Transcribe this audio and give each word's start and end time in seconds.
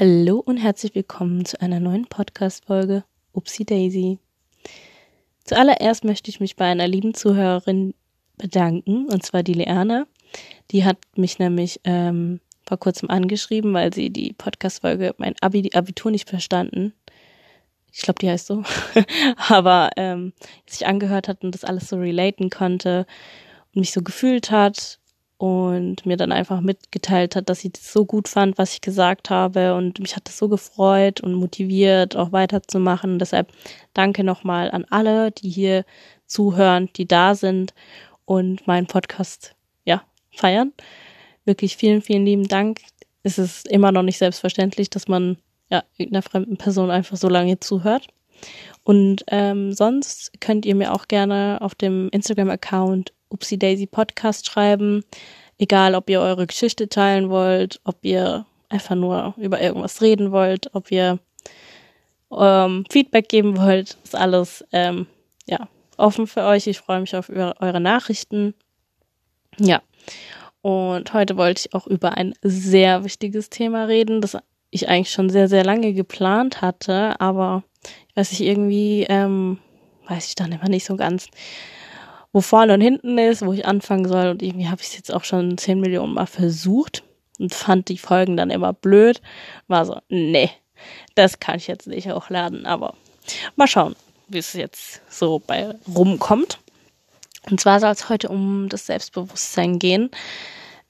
Hallo 0.00 0.38
und 0.38 0.58
herzlich 0.58 0.94
willkommen 0.94 1.44
zu 1.44 1.60
einer 1.60 1.80
neuen 1.80 2.06
Podcast-Folge 2.06 3.02
Upsi 3.32 3.64
Daisy. 3.64 4.20
Zuallererst 5.42 6.04
möchte 6.04 6.30
ich 6.30 6.38
mich 6.38 6.54
bei 6.54 6.66
einer 6.66 6.86
lieben 6.86 7.14
Zuhörerin 7.14 7.94
bedanken, 8.36 9.06
und 9.06 9.26
zwar 9.26 9.42
die 9.42 9.54
Leana. 9.54 10.06
Die 10.70 10.84
hat 10.84 10.98
mich 11.16 11.40
nämlich 11.40 11.80
ähm, 11.82 12.38
vor 12.64 12.76
kurzem 12.76 13.10
angeschrieben, 13.10 13.74
weil 13.74 13.92
sie 13.92 14.10
die 14.10 14.34
Podcast-Folge 14.34 15.16
mein 15.18 15.34
Abi, 15.40 15.62
die 15.62 15.74
Abitur 15.74 16.12
nicht 16.12 16.28
verstanden. 16.28 16.92
Ich 17.92 18.02
glaube, 18.02 18.20
die 18.20 18.30
heißt 18.30 18.46
so. 18.46 18.62
Aber 19.48 19.90
ähm, 19.96 20.32
sich 20.68 20.86
angehört 20.86 21.26
hat 21.26 21.42
und 21.42 21.56
das 21.56 21.64
alles 21.64 21.88
so 21.88 21.96
relaten 21.96 22.50
konnte 22.50 23.04
und 23.74 23.80
mich 23.80 23.92
so 23.92 24.02
gefühlt 24.02 24.52
hat 24.52 25.00
und 25.38 26.04
mir 26.04 26.16
dann 26.16 26.32
einfach 26.32 26.60
mitgeteilt 26.60 27.36
hat, 27.36 27.48
dass 27.48 27.60
sie 27.60 27.70
das 27.70 27.92
so 27.92 28.04
gut 28.04 28.26
fand, 28.26 28.58
was 28.58 28.74
ich 28.74 28.80
gesagt 28.80 29.30
habe 29.30 29.74
und 29.74 30.00
mich 30.00 30.16
hat 30.16 30.26
das 30.26 30.36
so 30.36 30.48
gefreut 30.48 31.20
und 31.20 31.34
motiviert, 31.34 32.16
auch 32.16 32.32
weiterzumachen. 32.32 33.20
Deshalb 33.20 33.52
danke 33.94 34.24
nochmal 34.24 34.70
an 34.72 34.84
alle, 34.90 35.30
die 35.30 35.48
hier 35.48 35.84
zuhören, 36.26 36.90
die 36.96 37.06
da 37.06 37.36
sind 37.36 37.72
und 38.24 38.66
meinen 38.66 38.88
Podcast, 38.88 39.54
ja, 39.84 40.02
feiern. 40.32 40.72
Wirklich 41.44 41.76
vielen, 41.76 42.02
vielen 42.02 42.26
lieben 42.26 42.48
Dank. 42.48 42.80
Es 43.22 43.38
ist 43.38 43.68
immer 43.68 43.92
noch 43.92 44.02
nicht 44.02 44.18
selbstverständlich, 44.18 44.90
dass 44.90 45.06
man 45.06 45.38
ja 45.70 45.84
irgendeiner 45.96 46.22
fremden 46.22 46.56
Person 46.56 46.90
einfach 46.90 47.16
so 47.16 47.28
lange 47.28 47.60
zuhört. 47.60 48.08
Und 48.82 49.24
ähm, 49.28 49.72
sonst 49.72 50.40
könnt 50.40 50.66
ihr 50.66 50.74
mir 50.74 50.92
auch 50.92 51.06
gerne 51.06 51.58
auf 51.60 51.74
dem 51.74 52.08
Instagram-Account 52.10 53.12
Upsi 53.30 53.58
Daisy 53.58 53.86
Podcast 53.86 54.46
schreiben. 54.46 55.04
Egal, 55.58 55.94
ob 55.94 56.08
ihr 56.08 56.20
eure 56.20 56.46
Geschichte 56.46 56.88
teilen 56.88 57.30
wollt, 57.30 57.80
ob 57.84 57.96
ihr 58.02 58.46
einfach 58.68 58.94
nur 58.94 59.34
über 59.36 59.60
irgendwas 59.60 60.00
reden 60.02 60.30
wollt, 60.30 60.74
ob 60.74 60.90
ihr 60.90 61.18
ähm, 62.30 62.84
Feedback 62.90 63.28
geben 63.28 63.56
wollt, 63.56 63.96
ist 64.04 64.14
alles 64.14 64.64
ähm, 64.72 65.06
ja 65.46 65.68
offen 65.96 66.26
für 66.26 66.44
euch. 66.44 66.66
Ich 66.66 66.78
freue 66.78 67.00
mich 67.00 67.16
auf 67.16 67.28
eure 67.28 67.80
Nachrichten. 67.80 68.54
Ja. 69.58 69.82
Und 70.62 71.12
heute 71.12 71.36
wollte 71.36 71.66
ich 71.66 71.74
auch 71.74 71.86
über 71.86 72.16
ein 72.16 72.34
sehr 72.42 73.04
wichtiges 73.04 73.50
Thema 73.50 73.84
reden, 73.84 74.20
das 74.20 74.36
ich 74.70 74.88
eigentlich 74.88 75.10
schon 75.10 75.30
sehr, 75.30 75.48
sehr 75.48 75.64
lange 75.64 75.92
geplant 75.92 76.60
hatte, 76.60 77.20
aber 77.20 77.62
ich 78.08 78.16
weiß 78.16 78.32
nicht, 78.32 78.42
irgendwie 78.42 79.06
ähm, 79.08 79.58
weiß 80.08 80.28
ich 80.28 80.34
dann 80.34 80.52
immer 80.52 80.68
nicht 80.68 80.84
so 80.84 80.96
ganz 80.96 81.28
wo 82.32 82.40
vorne 82.40 82.74
und 82.74 82.80
hinten 82.80 83.18
ist, 83.18 83.44
wo 83.44 83.52
ich 83.52 83.66
anfangen 83.66 84.06
soll. 84.06 84.28
Und 84.28 84.42
irgendwie 84.42 84.68
habe 84.68 84.80
ich 84.80 84.88
es 84.88 84.96
jetzt 84.96 85.12
auch 85.12 85.24
schon 85.24 85.58
zehn 85.58 85.80
Millionen 85.80 86.14
Mal 86.14 86.26
versucht 86.26 87.02
und 87.38 87.54
fand 87.54 87.88
die 87.88 87.98
Folgen 87.98 88.36
dann 88.36 88.50
immer 88.50 88.72
blöd. 88.72 89.20
War 89.66 89.84
so, 89.84 89.98
nee, 90.08 90.50
das 91.14 91.40
kann 91.40 91.56
ich 91.56 91.66
jetzt 91.66 91.86
nicht 91.86 92.08
hochladen. 92.08 92.66
Aber 92.66 92.94
mal 93.56 93.66
schauen, 93.66 93.96
wie 94.28 94.38
es 94.38 94.52
jetzt 94.52 95.00
so 95.08 95.38
bei 95.38 95.74
rumkommt. 95.94 96.58
Und 97.50 97.60
zwar 97.60 97.80
soll 97.80 97.90
es 97.90 98.08
heute 98.08 98.28
um 98.28 98.68
das 98.68 98.86
Selbstbewusstsein 98.86 99.78
gehen. 99.78 100.10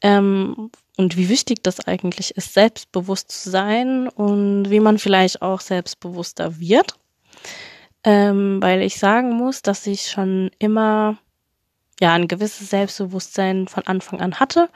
Ähm, 0.01 0.71
und 0.97 1.17
wie 1.17 1.29
wichtig 1.29 1.63
das 1.63 1.87
eigentlich 1.87 2.37
ist, 2.37 2.55
selbstbewusst 2.55 3.31
zu 3.31 3.51
sein 3.51 4.09
und 4.09 4.69
wie 4.69 4.81
man 4.81 4.99
vielleicht 4.99 5.43
auch 5.43 5.61
selbstbewusster 5.61 6.59
wird. 6.59 6.95
Ähm, 8.03 8.61
weil 8.61 8.83
ich 8.83 8.99
sagen 8.99 9.31
muss, 9.31 9.63
dass 9.63 9.87
ich 9.87 10.11
schon 10.11 10.51
immer 10.59 11.17
ja 12.01 12.15
ein 12.15 12.29
gewisses 12.29 12.71
Selbstbewusstsein 12.71 13.69
von 13.69 13.87
Anfang 13.87 14.21
an 14.21 14.41
hatte. 14.41 14.69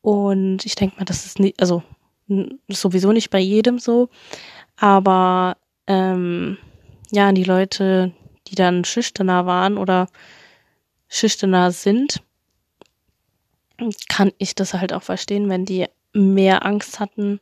Und 0.00 0.64
ich 0.64 0.74
denke 0.74 0.96
mal, 0.96 1.04
das 1.04 1.26
ist 1.26 1.38
nicht, 1.38 1.60
also 1.60 1.82
sowieso 2.68 3.12
nicht 3.12 3.30
bei 3.30 3.38
jedem 3.38 3.78
so. 3.78 4.08
Aber 4.76 5.56
ähm, 5.86 6.58
ja, 7.10 7.32
die 7.32 7.44
Leute, 7.44 8.12
die 8.48 8.54
dann 8.54 8.84
schüchterner 8.84 9.46
waren 9.46 9.78
oder 9.78 10.08
schüchterner 11.08 11.70
sind, 11.70 12.22
kann 14.08 14.32
ich 14.38 14.54
das 14.54 14.74
halt 14.74 14.92
auch 14.92 15.02
verstehen, 15.02 15.48
wenn 15.48 15.64
die 15.64 15.86
mehr 16.12 16.64
Angst 16.64 17.00
hatten, 17.00 17.40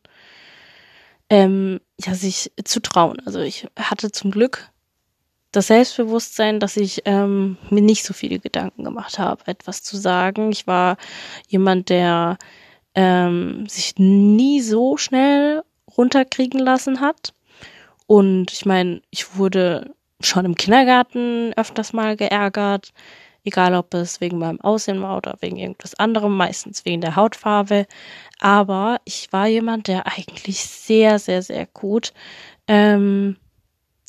ähm, 1.28 1.80
ja, 2.00 2.14
sich 2.14 2.52
zu 2.64 2.80
trauen. 2.80 3.20
Also 3.24 3.40
ich 3.40 3.66
hatte 3.76 4.10
zum 4.10 4.30
Glück 4.30 4.70
das 5.52 5.66
Selbstbewusstsein, 5.66 6.60
dass 6.60 6.76
ich 6.76 7.02
ähm, 7.04 7.56
mir 7.70 7.82
nicht 7.82 8.04
so 8.04 8.14
viele 8.14 8.38
Gedanken 8.38 8.84
gemacht 8.84 9.18
habe, 9.18 9.46
etwas 9.46 9.82
zu 9.82 9.96
sagen. 9.96 10.52
Ich 10.52 10.66
war 10.66 10.96
jemand, 11.48 11.88
der 11.88 12.38
ähm, 12.94 13.66
sich 13.68 13.94
nie 13.98 14.60
so 14.60 14.96
schnell 14.96 15.62
runterkriegen 15.96 16.60
lassen 16.60 17.00
hat. 17.00 17.34
Und 18.06 18.52
ich 18.52 18.64
meine, 18.64 19.02
ich 19.10 19.36
wurde 19.36 19.94
schon 20.20 20.44
im 20.44 20.54
Kindergarten 20.54 21.52
öfters 21.56 21.92
mal 21.92 22.16
geärgert, 22.16 22.92
egal 23.44 23.74
ob 23.74 23.94
es 23.94 24.20
wegen 24.20 24.38
meinem 24.38 24.60
Aussehen 24.60 25.02
war 25.02 25.16
oder 25.16 25.36
wegen 25.40 25.56
irgendwas 25.56 25.94
anderem, 25.94 26.36
meistens 26.36 26.84
wegen 26.84 27.00
der 27.00 27.16
Hautfarbe. 27.16 27.86
Aber 28.38 29.00
ich 29.04 29.32
war 29.32 29.46
jemand, 29.46 29.88
der 29.88 30.06
eigentlich 30.06 30.60
sehr, 30.60 31.18
sehr, 31.18 31.42
sehr 31.42 31.66
gut 31.66 32.12
ähm, 32.68 33.36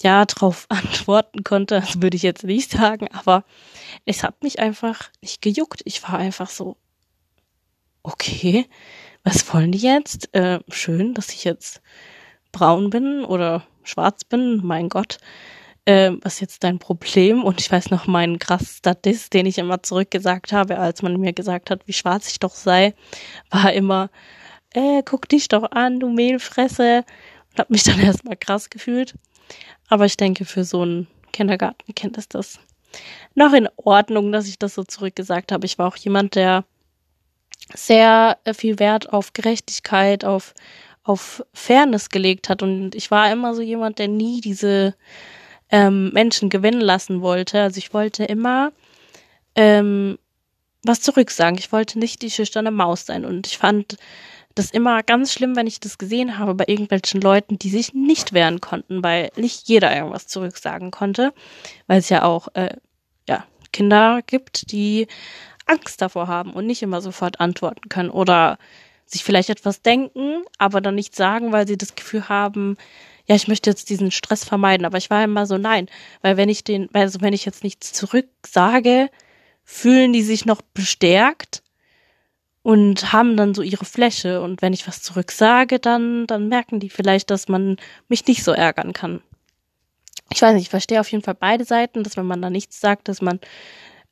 ja 0.03 0.25
drauf 0.25 0.65
antworten 0.69 1.43
konnte, 1.43 1.79
das 1.79 2.01
würde 2.01 2.17
ich 2.17 2.23
jetzt 2.23 2.43
nicht 2.43 2.71
sagen, 2.71 3.07
aber 3.13 3.43
es 4.05 4.23
hat 4.23 4.43
mich 4.43 4.59
einfach 4.59 5.09
nicht 5.21 5.41
gejuckt. 5.41 5.81
Ich 5.85 6.03
war 6.03 6.17
einfach 6.17 6.49
so, 6.49 6.77
okay, 8.03 8.65
was 9.23 9.53
wollen 9.53 9.71
die 9.71 9.79
jetzt? 9.79 10.33
Äh, 10.33 10.59
schön, 10.69 11.13
dass 11.13 11.29
ich 11.29 11.43
jetzt 11.43 11.81
braun 12.51 12.89
bin 12.89 13.23
oder 13.23 13.65
schwarz 13.83 14.23
bin, 14.23 14.61
mein 14.63 14.89
Gott. 14.89 15.17
Äh, 15.85 16.11
was 16.21 16.35
ist 16.35 16.41
jetzt 16.41 16.63
dein 16.63 16.79
Problem? 16.79 17.43
Und 17.43 17.59
ich 17.59 17.71
weiß 17.71 17.89
noch 17.89 18.07
meinen 18.07 18.39
krass 18.39 18.77
Statist, 18.77 19.33
den 19.33 19.45
ich 19.45 19.57
immer 19.57 19.81
zurückgesagt 19.81 20.53
habe, 20.53 20.77
als 20.77 21.01
man 21.01 21.19
mir 21.19 21.33
gesagt 21.33 21.69
hat, 21.69 21.87
wie 21.87 21.93
schwarz 21.93 22.29
ich 22.29 22.39
doch 22.39 22.53
sei, 22.53 22.93
war 23.49 23.73
immer, 23.73 24.09
äh, 24.73 25.01
guck 25.03 25.27
dich 25.27 25.47
doch 25.47 25.71
an, 25.71 25.99
du 25.99 26.09
Mehlfresse. 26.09 27.03
Und 27.51 27.59
hab 27.59 27.69
mich 27.69 27.83
dann 27.83 27.99
erstmal 28.01 28.37
krass 28.37 28.69
gefühlt. 28.69 29.15
Aber 29.89 30.05
ich 30.05 30.17
denke, 30.17 30.45
für 30.45 30.63
so 30.63 30.81
einen 30.81 31.07
Kindergartenkind 31.33 32.17
ist 32.17 32.33
das 32.35 32.59
noch 33.35 33.53
in 33.53 33.69
Ordnung, 33.77 34.31
dass 34.31 34.47
ich 34.47 34.59
das 34.59 34.73
so 34.75 34.83
zurückgesagt 34.83 35.51
habe. 35.51 35.65
Ich 35.65 35.77
war 35.77 35.87
auch 35.87 35.95
jemand, 35.95 36.35
der 36.35 36.65
sehr 37.73 38.37
viel 38.53 38.79
Wert 38.79 39.13
auf 39.13 39.33
Gerechtigkeit, 39.33 40.25
auf, 40.25 40.53
auf 41.03 41.43
Fairness 41.53 42.09
gelegt 42.09 42.49
hat. 42.49 42.61
Und 42.63 42.95
ich 42.95 43.11
war 43.11 43.31
immer 43.31 43.55
so 43.55 43.61
jemand, 43.61 43.99
der 43.99 44.07
nie 44.07 44.41
diese 44.41 44.95
ähm, 45.69 46.11
Menschen 46.11 46.49
gewinnen 46.49 46.81
lassen 46.81 47.21
wollte. 47.21 47.61
Also 47.61 47.77
ich 47.77 47.93
wollte 47.93 48.25
immer 48.25 48.71
ähm, 49.55 50.17
was 50.83 51.01
zurücksagen. 51.01 51.57
Ich 51.57 51.71
wollte 51.71 51.99
nicht 51.99 52.21
die 52.21 52.31
schüchterne 52.31 52.71
Maus 52.71 53.05
sein. 53.05 53.25
Und 53.25 53.47
ich 53.47 53.57
fand 53.57 53.97
das 54.55 54.71
immer 54.71 55.03
ganz 55.03 55.33
schlimm, 55.33 55.55
wenn 55.55 55.67
ich 55.67 55.79
das 55.79 55.97
gesehen 55.97 56.37
habe 56.37 56.55
bei 56.55 56.65
irgendwelchen 56.67 57.21
Leuten, 57.21 57.57
die 57.57 57.69
sich 57.69 57.93
nicht 57.93 58.33
wehren 58.33 58.61
konnten, 58.61 59.03
weil 59.03 59.29
nicht 59.35 59.67
jeder 59.67 59.95
irgendwas 59.95 60.27
zurücksagen 60.27 60.91
konnte, 60.91 61.33
weil 61.87 61.99
es 61.99 62.09
ja 62.09 62.23
auch 62.23 62.47
äh, 62.53 62.75
ja, 63.27 63.45
Kinder 63.71 64.21
gibt, 64.25 64.71
die 64.71 65.07
Angst 65.65 66.01
davor 66.01 66.27
haben 66.27 66.53
und 66.53 66.65
nicht 66.65 66.81
immer 66.81 67.01
sofort 67.01 67.39
antworten 67.39 67.89
können 67.89 68.09
oder 68.09 68.57
sich 69.05 69.23
vielleicht 69.23 69.49
etwas 69.49 69.81
denken, 69.81 70.43
aber 70.57 70.81
dann 70.81 70.95
nicht 70.95 71.15
sagen, 71.15 71.51
weil 71.51 71.67
sie 71.67 71.77
das 71.77 71.95
Gefühl 71.95 72.29
haben, 72.29 72.77
ja, 73.27 73.35
ich 73.35 73.47
möchte 73.47 73.69
jetzt 73.69 73.89
diesen 73.89 74.11
Stress 74.11 74.43
vermeiden. 74.43 74.85
Aber 74.85 74.97
ich 74.97 75.09
war 75.09 75.23
immer 75.23 75.45
so, 75.45 75.57
nein, 75.57 75.87
weil 76.21 76.37
wenn 76.37 76.49
ich 76.49 76.63
den, 76.63 76.89
also 76.93 77.21
wenn 77.21 77.33
ich 77.33 77.45
jetzt 77.45 77.63
nichts 77.63 77.93
zurücksage, 77.93 79.09
fühlen 79.63 80.11
die 80.13 80.23
sich 80.23 80.45
noch 80.45 80.61
bestärkt 80.61 81.61
und 82.63 83.11
haben 83.11 83.37
dann 83.37 83.53
so 83.53 83.61
ihre 83.61 83.85
Fläche. 83.85 84.41
Und 84.41 84.61
wenn 84.61 84.73
ich 84.73 84.87
was 84.87 85.01
zurücksage, 85.01 85.79
dann, 85.79 86.27
dann 86.27 86.47
merken 86.47 86.79
die 86.79 86.89
vielleicht, 86.89 87.31
dass 87.31 87.47
man 87.47 87.77
mich 88.07 88.25
nicht 88.27 88.43
so 88.43 88.51
ärgern 88.51 88.93
kann. 88.93 89.21
Ich 90.31 90.41
weiß 90.41 90.53
nicht, 90.53 90.63
ich 90.63 90.69
verstehe 90.69 90.99
auf 90.99 91.11
jeden 91.11 91.23
Fall 91.23 91.35
beide 91.35 91.65
Seiten, 91.65 92.03
dass 92.03 92.17
wenn 92.17 92.25
man 92.25 92.41
da 92.41 92.49
nichts 92.49 92.79
sagt, 92.79 93.07
dass 93.07 93.21
man 93.21 93.39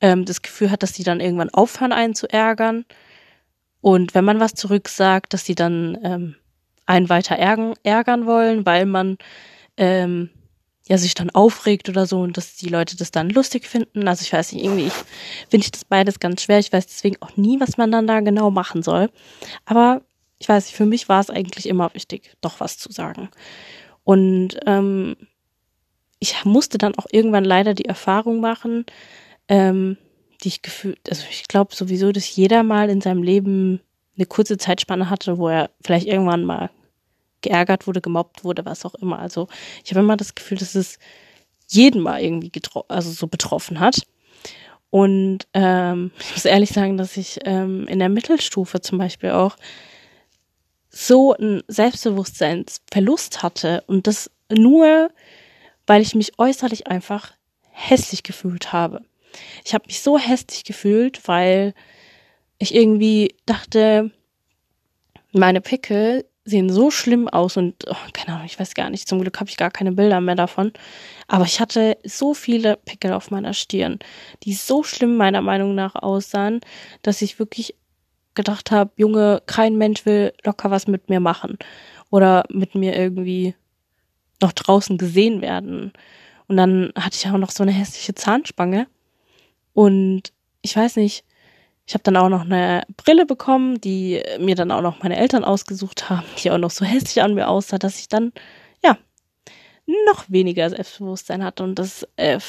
ähm, 0.02 0.26
das 0.26 0.42
Gefühl 0.42 0.72
hat, 0.72 0.84
dass 0.84 0.94
die 0.94 1.04
dann 1.04 1.20
irgendwann 1.20 1.50
aufhören, 1.50 1.94
einen 1.94 2.16
zu 2.16 2.28
ärgern. 2.28 2.86
Und 3.82 4.14
wenn 4.16 4.26
man 4.26 4.40
was 4.40 4.54
zurücksagt, 4.56 5.34
dass 5.34 5.44
die 5.44 5.56
dann 5.56 5.98
ähm, 6.04 6.36
einen 6.86 7.08
weiter 7.08 7.36
ärgern, 7.36 7.76
ärgern 7.84 8.26
wollen, 8.26 8.66
weil 8.66 8.86
man 8.86 9.18
ähm, 9.78 10.30
ja 10.90 10.98
sich 10.98 11.14
dann 11.14 11.30
aufregt 11.30 11.88
oder 11.88 12.08
so 12.08 12.20
und 12.20 12.36
dass 12.36 12.56
die 12.56 12.68
Leute 12.68 12.98
das 12.98 13.12
dann 13.12 13.30
lustig 13.30 13.68
finden. 13.68 14.08
Also 14.08 14.24
ich 14.24 14.34
weiß 14.34 14.52
nicht, 14.52 14.66
irgendwie 14.66 14.88
ich, 14.88 14.94
finde 15.48 15.64
ich 15.64 15.72
das 15.72 15.86
beides 15.86 16.20
ganz 16.20 16.42
schwer. 16.42 16.60
Ich 16.60 16.74
weiß 16.74 16.88
deswegen 16.88 17.18
auch 17.22 17.38
nie, 17.38 17.60
was 17.60 17.78
man 17.78 17.92
dann 17.92 18.08
da 18.08 18.20
genau 18.22 18.50
machen 18.50 18.82
soll. 18.82 19.10
Aber 19.66 20.02
ich 20.40 20.50
weiß 20.50 20.66
nicht, 20.66 20.76
für 20.76 20.88
mich 20.88 21.08
war 21.08 21.22
es 21.22 21.30
eigentlich 21.30 21.70
immer 21.70 21.94
wichtig, 21.94 22.36
doch 22.42 22.60
was 22.60 22.80
zu 22.80 22.92
sagen. 22.92 23.30
Und 24.04 24.60
ähm, 24.66 25.16
ich 26.18 26.44
musste 26.44 26.80
dann 26.80 26.96
auch 26.96 27.06
irgendwann 27.12 27.46
leider 27.46 27.76
die 27.76 27.86
Erfahrung 27.86 28.40
machen, 28.40 28.86
ähm, 29.48 29.96
die 30.44 30.48
ich 30.48 30.62
gefühlt, 30.64 31.00
also 31.08 31.24
ich 31.30 31.48
glaube 31.48 31.76
sowieso, 31.76 32.12
dass 32.12 32.36
jeder 32.36 32.64
mal 32.64 32.90
in 32.90 33.02
seinem 33.02 33.22
Leben 33.22 33.80
eine 34.18 34.26
kurze 34.26 34.58
Zeitspanne 34.58 35.12
hatte, 35.12 35.38
wo 35.38 35.50
er 35.50 35.70
vielleicht 35.82 36.08
irgendwann 36.08 36.46
mal 36.46 36.72
geärgert 37.42 37.88
wurde, 37.88 38.02
gemobbt 38.02 38.44
wurde, 38.44 38.66
was 38.66 38.86
auch 38.86 38.96
immer. 38.96 39.20
Also 39.20 39.48
ich 39.84 39.92
habe 39.92 40.02
immer 40.02 40.18
das 40.18 40.36
Gefühl, 40.36 40.58
dass 40.58 40.76
es 40.76 41.00
jeden 41.68 42.02
mal 42.02 42.22
irgendwie 42.22 42.52
also 42.88 43.12
so 43.12 43.28
betroffen 43.28 43.80
hat. 43.80 44.02
Und 44.90 45.48
ähm, 45.54 46.12
ich 46.20 46.32
muss 46.32 46.46
ehrlich 46.46 46.72
sagen, 46.72 46.98
dass 46.98 47.18
ich 47.18 47.40
ähm, 47.46 47.88
in 47.88 48.00
der 48.00 48.10
Mittelstufe 48.10 48.82
zum 48.82 48.98
Beispiel 48.98 49.32
auch 49.32 49.56
so 50.90 51.34
ein 51.34 51.64
Selbstbewusstseinsverlust 51.68 53.44
hatte 53.44 53.84
und 53.88 54.08
das 54.08 54.32
nur, 54.52 55.12
weil 55.86 56.02
ich 56.02 56.16
mich 56.16 56.40
äußerlich 56.40 56.88
einfach 56.88 57.34
hässlich 57.72 58.24
gefühlt 58.24 58.74
habe. 58.74 59.02
Ich 59.64 59.74
habe 59.74 59.86
mich 59.86 60.02
so 60.02 60.18
hässlich 60.18 60.64
gefühlt, 60.64 61.28
weil 61.28 61.74
ich 62.58 62.74
irgendwie 62.74 63.36
dachte, 63.46 64.12
meine 65.32 65.62
Pickel 65.62 66.26
sehen 66.46 66.70
so 66.70 66.90
schlimm 66.92 67.28
aus 67.28 67.58
und 67.58 67.86
oh, 67.88 67.96
keine 68.14 68.36
Ahnung, 68.36 68.46
ich 68.46 68.60
weiß 68.60 68.74
gar 68.74 68.90
nicht, 68.90 69.08
zum 69.08 69.22
Glück 69.22 69.40
habe 69.40 69.50
ich 69.50 69.58
gar 69.58 69.72
keine 69.72 69.92
Bilder 69.92 70.22
mehr 70.22 70.36
davon. 70.36 70.72
Aber 71.28 71.46
ich 71.46 71.60
hatte 71.60 71.98
so 72.04 72.34
viele 72.34 72.78
Pickel 72.78 73.14
auf 73.14 73.30
meiner 73.32 73.54
Stirn, 73.54 74.00
die 74.44 74.54
so 74.54 74.84
schlimm 74.84 75.16
meiner 75.16 75.42
Meinung 75.42 75.76
nach 75.76 75.96
aussahen, 75.96 76.62
dass 77.04 77.22
ich 77.22 77.40
wirklich 77.40 77.76
gedacht 78.34 78.72
habe, 78.72 78.92
Junge, 78.96 79.42
kein 79.46 79.78
Mensch 79.78 80.06
will 80.06 80.34
locker 80.44 80.72
was 80.72 80.88
mit 80.88 81.10
mir 81.10 81.20
machen 81.20 81.58
oder 82.10 82.46
mit 82.50 82.74
mir 82.76 82.96
irgendwie 82.96 83.56
noch 84.42 84.54
draußen 84.54 84.98
gesehen 84.98 85.42
werden. 85.42 85.94
Und 86.48 86.58
dann 86.58 86.92
hatte 86.96 87.18
ich 87.18 87.28
auch 87.28 87.38
noch 87.38 87.52
so 87.52 87.64
eine 87.64 87.72
hässliche 87.72 88.16
Zahnspange. 88.16 88.88
Und 89.74 90.34
ich 90.62 90.76
weiß 90.76 90.96
nicht, 90.96 91.26
ich 91.90 91.96
habe 91.96 92.04
dann 92.04 92.18
auch 92.18 92.30
noch 92.30 92.42
eine 92.42 92.84
Brille 92.98 93.26
bekommen, 93.26 93.82
die 93.82 94.22
mir 94.40 94.54
dann 94.54 94.70
auch 94.70 94.84
noch 94.84 95.02
meine 95.02 95.18
Eltern 95.18 95.44
ausgesucht 95.44 96.08
haben, 96.08 96.28
die 96.38 96.52
auch 96.52 96.60
noch 96.60 96.70
so 96.70 96.86
hässlich 96.86 97.24
an 97.24 97.34
mir 97.34 97.48
aussah, 97.48 97.80
dass 97.80 97.98
ich 97.98 98.08
dann, 98.08 98.32
ja, 98.84 98.96
noch 100.06 100.26
weniger 100.30 100.70
Selbstbewusstsein 100.70 101.44
hatte. 101.44 101.64
Und 101.64 101.80
das, 101.80 102.08
äh, 102.16 102.40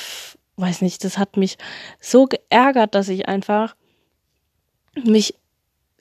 weiß 0.57 0.83
nicht, 0.83 1.05
das 1.05 1.17
hat 1.17 1.39
mich 1.39 1.57
so 1.99 2.27
geärgert, 2.27 2.95
dass 2.95 3.09
ich 3.09 3.29
einfach 3.29 3.77
mich 5.05 5.35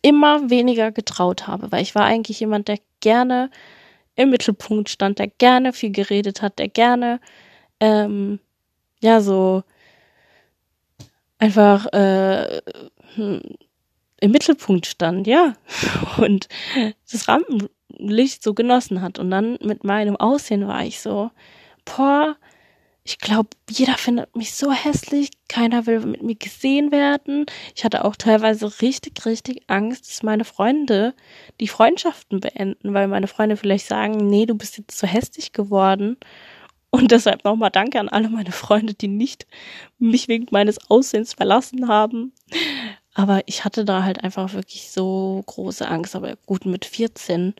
immer 0.01 0.49
weniger 0.49 0.91
getraut 0.91 1.47
habe, 1.47 1.71
weil 1.71 1.81
ich 1.81 1.95
war 1.95 2.03
eigentlich 2.03 2.41
jemand, 2.41 2.67
der 2.67 2.79
gerne 2.99 3.51
im 4.15 4.31
Mittelpunkt 4.31 4.89
stand, 4.89 5.17
der 5.17 5.27
gerne 5.27 5.71
viel 5.71 5.91
geredet 5.91 6.41
hat, 6.41 6.59
der 6.59 6.67
gerne, 6.67 7.21
ähm, 7.79 8.41
ja, 8.99 9.21
so 9.21 9.63
einfach, 11.37 11.85
äh, 11.93 12.59
im 13.17 14.31
Mittelpunkt 14.31 14.85
stand, 14.85 15.27
ja. 15.27 15.55
Und 16.17 16.47
das 17.11 17.27
Rampenlicht 17.27 18.43
so 18.43 18.53
genossen 18.53 19.01
hat. 19.01 19.19
Und 19.19 19.31
dann 19.31 19.57
mit 19.61 19.83
meinem 19.83 20.15
Aussehen 20.15 20.67
war 20.67 20.83
ich 20.83 20.99
so, 20.99 21.31
boah, 21.85 22.35
ich 23.03 23.17
glaube, 23.17 23.49
jeder 23.69 23.97
findet 23.97 24.35
mich 24.35 24.53
so 24.53 24.71
hässlich, 24.71 25.31
keiner 25.47 25.87
will 25.87 26.01
mit 26.01 26.21
mir 26.21 26.35
gesehen 26.35 26.91
werden. 26.91 27.45
Ich 27.75 27.83
hatte 27.83 28.05
auch 28.05 28.15
teilweise 28.15 28.81
richtig, 28.81 29.25
richtig 29.25 29.63
Angst, 29.67 30.07
dass 30.07 30.21
meine 30.21 30.45
Freunde 30.45 31.15
die 31.59 31.67
Freundschaften 31.67 32.39
beenden, 32.39 32.93
weil 32.93 33.07
meine 33.07 33.27
Freunde 33.27 33.57
vielleicht 33.57 33.87
sagen, 33.87 34.17
nee, 34.27 34.45
du 34.45 34.53
bist 34.53 34.77
jetzt 34.77 34.97
zu 34.97 35.07
hässlich 35.07 35.53
geworden. 35.53 36.17
Und 36.91 37.11
deshalb 37.11 37.43
nochmal 37.45 37.71
danke 37.71 37.99
an 37.99 38.09
alle 38.09 38.29
meine 38.29 38.51
Freunde, 38.51 38.93
die 38.93 39.07
nicht 39.07 39.47
mich 39.97 40.27
wegen 40.27 40.47
meines 40.51 40.89
Aussehens 40.89 41.33
verlassen 41.33 41.87
haben. 41.87 42.33
Aber 43.19 43.41
ich 43.47 43.65
hatte 43.65 43.83
da 43.83 44.05
halt 44.05 44.23
einfach 44.23 44.53
wirklich 44.53 44.91
so 44.91 45.43
große 45.45 45.85
Angst. 45.85 46.15
Aber 46.15 46.37
gut, 46.45 46.65
mit 46.65 46.85
14 46.85 47.53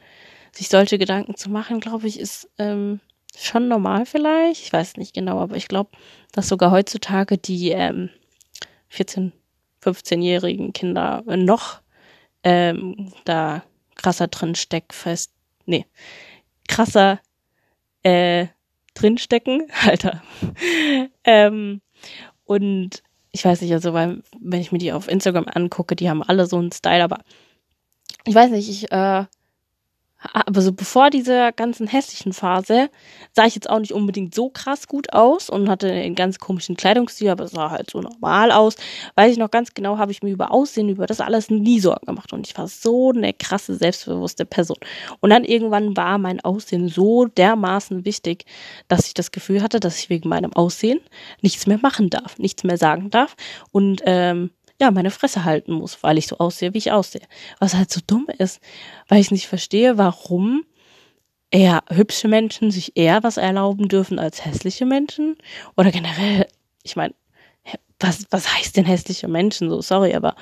sich 0.54 0.70
solche 0.70 0.98
Gedanken 0.98 1.36
zu 1.36 1.50
machen, 1.50 1.82
glaube 1.82 2.08
ich, 2.08 2.18
ist 2.18 2.50
ähm, 2.60 3.02
schon 3.38 3.68
normal 3.68 4.06
vielleicht. 4.06 4.62
Ich 4.64 4.72
weiß 4.72 4.96
nicht 4.96 5.14
genau, 5.14 5.38
aber 5.38 5.58
ich 5.58 5.68
glaube, 5.68 5.90
dass 6.32 6.48
sogar 6.48 6.72
heutzutage 6.72 7.38
die 7.38 7.72
ähm, 7.72 8.10
14, 8.88 9.34
15-jährigen 9.84 10.72
Kinder 10.72 11.24
noch 11.26 11.82
ähm, 12.44 13.12
da 13.26 13.62
krasser 13.96 14.28
drin 14.28 14.56
steckt 14.56 14.94
fest. 14.94 15.34
Nee, 15.66 15.86
krasser 16.70 17.20
äh, 18.04 18.48
drinstecken, 18.94 19.68
Alter. 19.86 20.24
ähm, 21.26 21.82
und 22.46 23.04
ich 23.32 23.46
weiß 23.46 23.62
nicht, 23.62 23.74
also 23.74 23.94
weil, 23.94 24.22
wenn 24.40 24.62
ich 24.62 24.72
mir 24.72 24.80
die 24.80 24.92
auf 24.92 25.08
Instagram 25.08 25.46
angucke, 25.54 25.96
die 25.96 26.10
haben 26.10 26.24
alle 26.24 26.46
so 26.46 26.58
einen 26.58 26.72
Style, 26.72 27.04
aber 27.04 27.20
ich 28.26 28.36
weiß 28.36 28.52
nicht, 28.52 28.70
ich 28.70 28.92
äh, 28.92 29.26
aber 30.20 30.62
so 30.62 30.74
bevor 30.74 31.10
dieser 31.10 31.54
ganzen 31.54 31.88
hässlichen 31.88 32.34
Phase 32.34 32.90
sah 33.32 33.46
ich 33.46 33.56
jetzt 33.56 33.70
auch 33.70 33.80
nicht 33.80 33.94
unbedingt 33.94 34.36
so 34.36 34.50
krass 34.50 34.88
gut 34.88 35.14
aus 35.14 35.50
und 35.50 35.70
hatte 35.70 35.90
einen 35.90 36.16
ganz 36.16 36.40
komischen 36.40 36.76
Kleidungsstil, 36.76 37.30
aber 37.30 37.48
sah 37.48 37.72
halt 37.72 37.90
so 37.90 38.02
normal 38.02 38.52
aus. 38.52 38.76
Weiß 39.16 39.32
ich 39.32 39.38
noch 39.38 39.50
ganz 39.50 39.74
genau, 39.74 39.98
habe 39.98 40.12
ich 40.12 40.22
mir 40.22 40.32
über 40.32 40.52
Aussehen, 40.52 40.90
über 40.90 41.06
das 41.06 41.22
alles 41.22 41.50
nie 41.50 41.80
Sorgen 41.80 42.06
gemacht 42.06 42.34
und 42.34 42.46
ich 42.46 42.58
war 42.58 42.68
so 42.68 43.12
eine 43.12 43.34
krasse, 43.34 43.76
selbstbewusste 43.76 44.46
Person. 44.46 44.78
Und 45.22 45.30
dann 45.30 45.46
irgendwann 45.46 45.96
war 45.96 46.18
mein 46.18 46.42
Aussehen 46.42 46.90
so 46.90 47.26
dermaßen 47.26 48.04
wichtig, 48.04 48.46
dass 48.90 49.08
ich 49.08 49.14
das 49.14 49.32
Gefühl 49.32 49.64
hatte, 49.64 49.80
dass 49.80 50.00
ich 50.00 50.10
wegen 50.10 50.28
meinem 50.28 50.52
Aussehen 50.54 51.00
nichts 51.42 51.66
mehr 51.66 51.80
machen 51.82 52.10
darf, 52.10 52.38
nichts 52.38 52.64
mehr 52.66 52.78
sagen 52.78 53.10
darf 53.10 53.36
und 53.72 54.02
ähm, 54.06 54.52
ja, 54.80 54.92
meine 54.92 55.12
Fresse 55.12 55.44
halten 55.44 55.74
muss, 55.74 56.02
weil 56.04 56.18
ich 56.18 56.28
so 56.28 56.38
aussehe, 56.38 56.74
wie 56.74 56.78
ich 56.80 56.92
aussehe. 56.92 57.28
Was 57.60 57.76
halt 57.76 57.92
so 57.92 58.00
dumm 58.06 58.28
ist, 58.38 58.62
weil 59.08 59.20
ich 59.20 59.32
nicht 59.32 59.48
verstehe, 59.48 59.98
warum 59.98 60.64
eher 61.52 61.84
hübsche 61.90 62.28
Menschen 62.28 62.72
sich 62.72 62.96
eher 62.96 63.24
was 63.24 63.38
erlauben 63.38 63.88
dürfen 63.88 64.20
als 64.20 64.46
hässliche 64.46 64.86
Menschen. 64.86 65.36
Oder 65.76 65.92
generell, 65.92 66.48
ich 66.84 66.96
meine, 66.96 67.14
was, 68.00 68.26
was 68.30 68.56
heißt 68.56 68.78
denn 68.78 68.86
hässliche 68.86 69.28
Menschen? 69.28 69.70
So, 69.70 69.82
sorry, 69.82 70.14
aber 70.16 70.36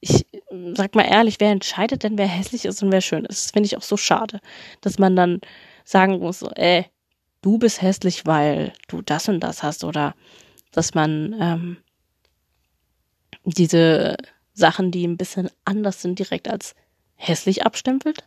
ich 0.00 0.26
sag 0.74 0.94
mal 0.94 1.02
ehrlich, 1.04 1.36
wer 1.38 1.50
entscheidet 1.50 2.02
denn, 2.02 2.18
wer 2.18 2.26
hässlich 2.26 2.64
ist 2.64 2.82
und 2.82 2.92
wer 2.92 3.00
schön 3.00 3.24
ist? 3.24 3.46
Das 3.46 3.50
finde 3.52 3.66
ich 3.66 3.76
auch 3.76 3.82
so 3.82 3.96
schade, 3.96 4.40
dass 4.80 4.98
man 4.98 5.16
dann 5.16 5.40
sagen 5.84 6.18
muss, 6.18 6.40
so, 6.40 6.50
ey, 6.50 6.86
du 7.40 7.58
bist 7.58 7.82
hässlich, 7.82 8.26
weil 8.26 8.72
du 8.88 9.02
das 9.02 9.28
und 9.28 9.40
das 9.40 9.62
hast 9.62 9.84
oder 9.84 10.14
dass 10.72 10.94
man 10.94 11.36
ähm, 11.40 11.76
diese 13.44 14.16
Sachen, 14.54 14.90
die 14.90 15.06
ein 15.06 15.16
bisschen 15.16 15.50
anders 15.64 16.02
sind, 16.02 16.18
direkt 16.18 16.48
als 16.48 16.74
hässlich 17.16 17.64
abstempelt 17.64 18.24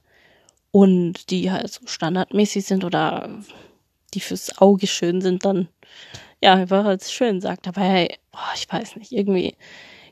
und 0.71 1.29
die 1.29 1.51
halt 1.51 1.71
so 1.71 1.85
standardmäßig 1.85 2.65
sind 2.65 2.83
oder 2.83 3.29
die 4.13 4.19
fürs 4.19 4.57
Auge 4.59 4.87
schön 4.87 5.21
sind, 5.21 5.45
dann 5.45 5.67
ja, 6.41 6.53
einfach 6.53 6.85
als 6.85 7.11
schön 7.11 7.41
sagt. 7.41 7.67
Aber 7.67 7.81
hey, 7.81 8.17
oh, 8.33 8.53
ich 8.55 8.71
weiß 8.71 8.95
nicht, 8.97 9.11
irgendwie 9.11 9.55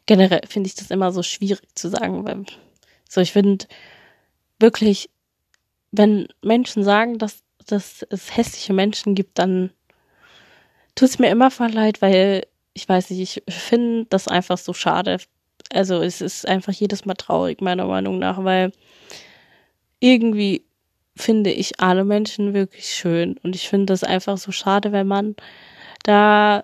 generell 0.06 0.42
finde 0.48 0.68
ich 0.68 0.76
das 0.76 0.92
immer 0.92 1.12
so 1.12 1.24
schwierig 1.24 1.68
zu 1.76 1.90
sagen, 1.90 2.26
weil 2.26 2.46
so 3.10 3.22
ich 3.22 3.32
finde 3.32 3.66
wirklich, 4.60 5.10
wenn 5.92 6.28
Menschen 6.42 6.84
sagen, 6.84 7.18
dass, 7.18 7.44
dass 7.66 8.06
es 8.10 8.36
hässliche 8.36 8.74
Menschen 8.74 9.16
gibt, 9.16 9.40
dann 9.40 9.72
tut 10.96 11.10
es 11.10 11.20
mir 11.20 11.30
immer 11.30 11.52
voll 11.52 11.72
leid, 11.72 12.02
weil 12.02 12.48
ich 12.74 12.88
weiß 12.88 13.10
nicht, 13.12 13.38
ich 13.48 13.54
finde 13.54 14.06
das 14.10 14.28
einfach 14.28 14.58
so 14.58 14.74
schade. 14.74 15.18
Also 15.72 16.02
es 16.02 16.22
ist 16.22 16.48
einfach 16.48 16.74
jedes 16.74 17.06
Mal 17.06 17.14
traurig, 17.16 17.62
meiner 17.62 17.86
Meinung 17.86 18.20
nach, 18.20 18.44
weil 18.44 18.72
irgendwie 20.00 20.66
finde 21.16 21.52
ich 21.52 21.80
alle 21.80 22.04
Menschen 22.04 22.54
wirklich 22.54 22.90
schön. 22.90 23.38
Und 23.44 23.56
ich 23.56 23.70
finde 23.70 23.88
das 23.88 24.04
einfach 24.04 24.38
so 24.38 24.52
schade, 24.52 24.92
wenn 24.92 25.08
man 25.08 25.36
da 26.04 26.64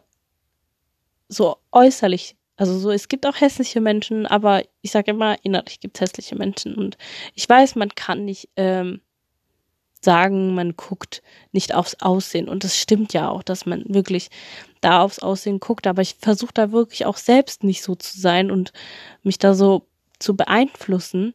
so 1.29 1.57
äußerlich, 1.71 2.35
also 2.57 2.77
so, 2.77 2.89
es 2.91 3.07
gibt 3.07 3.25
auch 3.25 3.39
hässliche 3.39 3.79
Menschen, 3.79 4.25
aber 4.25 4.63
ich 4.81 4.91
sage 4.91 5.11
immer, 5.11 5.37
innerlich 5.43 5.79
gibt 5.79 5.97
es 5.97 6.01
hässliche 6.01 6.35
Menschen. 6.35 6.75
Und 6.75 6.97
ich 7.35 7.47
weiß, 7.47 7.75
man 7.75 7.89
kann 7.89 8.25
nicht 8.25 8.49
ähm, 8.55 9.01
sagen, 10.01 10.55
man 10.55 10.75
guckt 10.75 11.21
nicht 11.51 11.73
aufs 11.73 11.95
Aussehen. 12.01 12.47
Und 12.47 12.63
das 12.63 12.77
stimmt 12.77 13.13
ja 13.13 13.29
auch, 13.29 13.43
dass 13.43 13.65
man 13.65 13.83
wirklich 13.87 14.29
da 14.81 15.01
aufs 15.01 15.19
Aussehen 15.19 15.59
guckt. 15.59 15.87
Aber 15.87 16.01
ich 16.01 16.15
versuche 16.19 16.53
da 16.53 16.71
wirklich 16.71 17.05
auch 17.05 17.17
selbst 17.17 17.63
nicht 17.63 17.83
so 17.83 17.95
zu 17.95 18.19
sein 18.19 18.51
und 18.51 18.71
mich 19.23 19.39
da 19.39 19.53
so 19.53 19.85
zu 20.19 20.35
beeinflussen, 20.35 21.33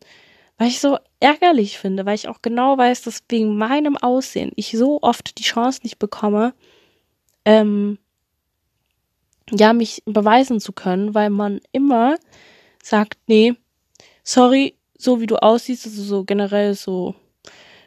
weil 0.58 0.68
ich 0.68 0.80
so 0.80 0.98
ärgerlich 1.20 1.78
finde, 1.78 2.06
weil 2.06 2.14
ich 2.14 2.28
auch 2.28 2.42
genau 2.42 2.78
weiß, 2.78 3.02
dass 3.02 3.24
wegen 3.28 3.56
meinem 3.56 3.96
Aussehen 3.96 4.52
ich 4.56 4.72
so 4.72 5.00
oft 5.02 5.38
die 5.38 5.42
Chance 5.42 5.80
nicht 5.82 5.98
bekomme, 5.98 6.54
ähm, 7.44 7.98
ja, 9.50 9.72
mich 9.72 10.02
beweisen 10.06 10.60
zu 10.60 10.72
können, 10.72 11.14
weil 11.14 11.30
man 11.30 11.60
immer 11.72 12.16
sagt, 12.82 13.18
nee, 13.26 13.54
sorry, 14.22 14.76
so 14.96 15.20
wie 15.20 15.26
du 15.26 15.36
aussiehst, 15.42 15.86
also 15.86 16.02
so 16.02 16.24
generell 16.24 16.74
so 16.74 17.14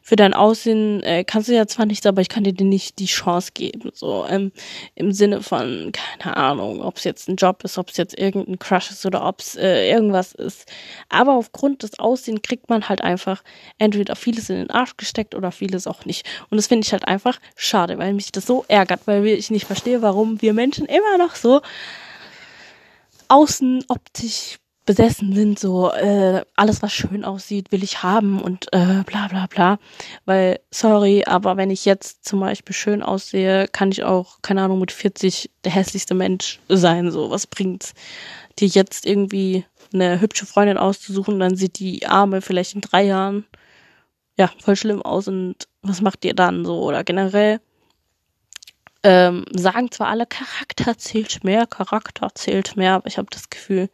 für 0.08 0.16
dein 0.16 0.34
Aussehen 0.34 1.04
äh, 1.04 1.26
kannst 1.26 1.50
du 1.50 1.54
ja 1.54 1.68
zwar 1.68 1.86
nichts, 1.86 2.06
aber 2.06 2.22
ich 2.22 2.30
kann 2.30 2.46
dir 2.46 2.54
nicht 2.64 2.98
die 2.98 3.08
Chance 3.08 3.52
geben. 3.54 3.92
So 3.94 4.26
ähm, 4.30 4.54
im 4.96 5.12
Sinne 5.12 5.44
von, 5.44 5.92
keine 5.92 6.38
Ahnung, 6.38 6.82
ob 6.82 6.96
es 6.96 7.04
jetzt 7.04 7.28
ein 7.28 7.36
Job 7.36 7.62
ist, 7.66 7.78
ob 7.78 7.90
es 7.90 7.98
jetzt 7.98 8.18
irgendein 8.18 8.58
Crush 8.58 8.90
ist 8.90 9.06
oder 9.06 9.28
ob 9.28 9.42
es 9.42 9.58
äh, 9.58 9.92
irgendwas 9.92 10.32
ist. 10.32 10.72
Aber 11.10 11.34
aufgrund 11.34 11.84
des 11.84 12.00
Aussehens 12.00 12.42
kriegt 12.42 12.70
man 12.70 12.88
halt 12.88 13.02
einfach 13.02 13.44
entweder 13.80 14.16
vieles 14.16 14.50
in 14.50 14.56
den 14.56 14.72
Arsch 14.72 14.96
gesteckt 14.96 15.36
oder 15.36 15.52
vieles 15.52 15.88
auch 15.88 16.06
nicht. 16.06 16.26
Und 16.50 16.56
das 16.56 16.68
finde 16.68 16.86
ich 16.86 16.94
halt 16.94 17.06
einfach 17.06 17.42
schade, 17.58 17.98
weil 17.98 18.14
mich 18.14 18.32
das 18.32 18.46
so 18.46 18.64
ärgert, 18.70 19.02
weil 19.08 19.28
ich 19.28 19.52
nicht 19.52 19.66
verstehe, 19.66 20.02
warum 20.02 20.42
wir 20.42 20.54
Menschen 20.54 20.86
immer 20.86 21.18
noch 21.18 21.36
so 21.36 21.60
außen 23.28 23.84
optisch 23.90 24.58
besessen 24.88 25.36
sind, 25.36 25.60
so 25.60 25.91
äh, 25.91 26.44
alles, 26.56 26.82
was 26.82 26.94
schön 26.94 27.25
aussieht, 27.25 27.72
will 27.72 27.84
ich 27.84 28.01
haben 28.01 28.41
und 28.41 28.67
äh, 28.74 29.03
bla 29.06 29.27
bla 29.27 29.46
bla. 29.46 29.77
Weil, 30.25 30.62
sorry, 30.72 31.25
aber 31.25 31.58
wenn 31.58 31.70
ich 31.70 31.86
jetzt 31.86 32.25
zum 32.25 32.39
Beispiel 32.39 32.74
schön 32.74 33.03
aussehe, 33.03 33.67
kann 33.67 33.91
ich 33.91 34.03
auch, 34.03 34.41
keine 34.41 34.63
Ahnung, 34.63 34.79
mit 34.79 34.91
40 34.91 35.51
der 35.65 35.74
hässlichste 35.74 36.15
Mensch 36.15 36.60
sein. 36.70 37.12
So, 37.12 37.29
was 37.29 37.46
bringt's, 37.46 37.94
dir 38.58 38.70
jetzt 38.70 39.06
irgendwie 39.06 39.65
eine 39.94 40.22
hübsche 40.22 40.46
Freundin 40.46 40.77
auszusuchen, 40.77 41.39
dann 41.39 41.56
sieht 41.56 41.79
die 41.79 42.08
Arme 42.08 42.41
vielleicht 42.41 42.74
in 42.74 42.82
drei 42.82 43.03
Jahren 43.03 43.46
ja 44.38 44.50
voll 44.60 44.75
schlimm 44.75 45.01
aus 45.01 45.27
und 45.27 45.67
was 45.82 46.01
macht 46.01 46.24
ihr 46.24 46.34
dann 46.34 46.63
so? 46.65 46.82
Oder 46.82 47.03
generell 47.03 47.60
ähm, 49.03 49.46
sagen 49.51 49.91
zwar 49.91 50.08
alle, 50.08 50.25
Charakter 50.25 50.98
zählt 50.98 51.44
mehr, 51.44 51.65
Charakter 51.67 52.29
zählt 52.34 52.75
mehr, 52.77 52.94
aber 52.94 53.08
ich 53.08 53.17
habe 53.17 53.27
das 53.29 53.50
Gefühl, 53.50 53.89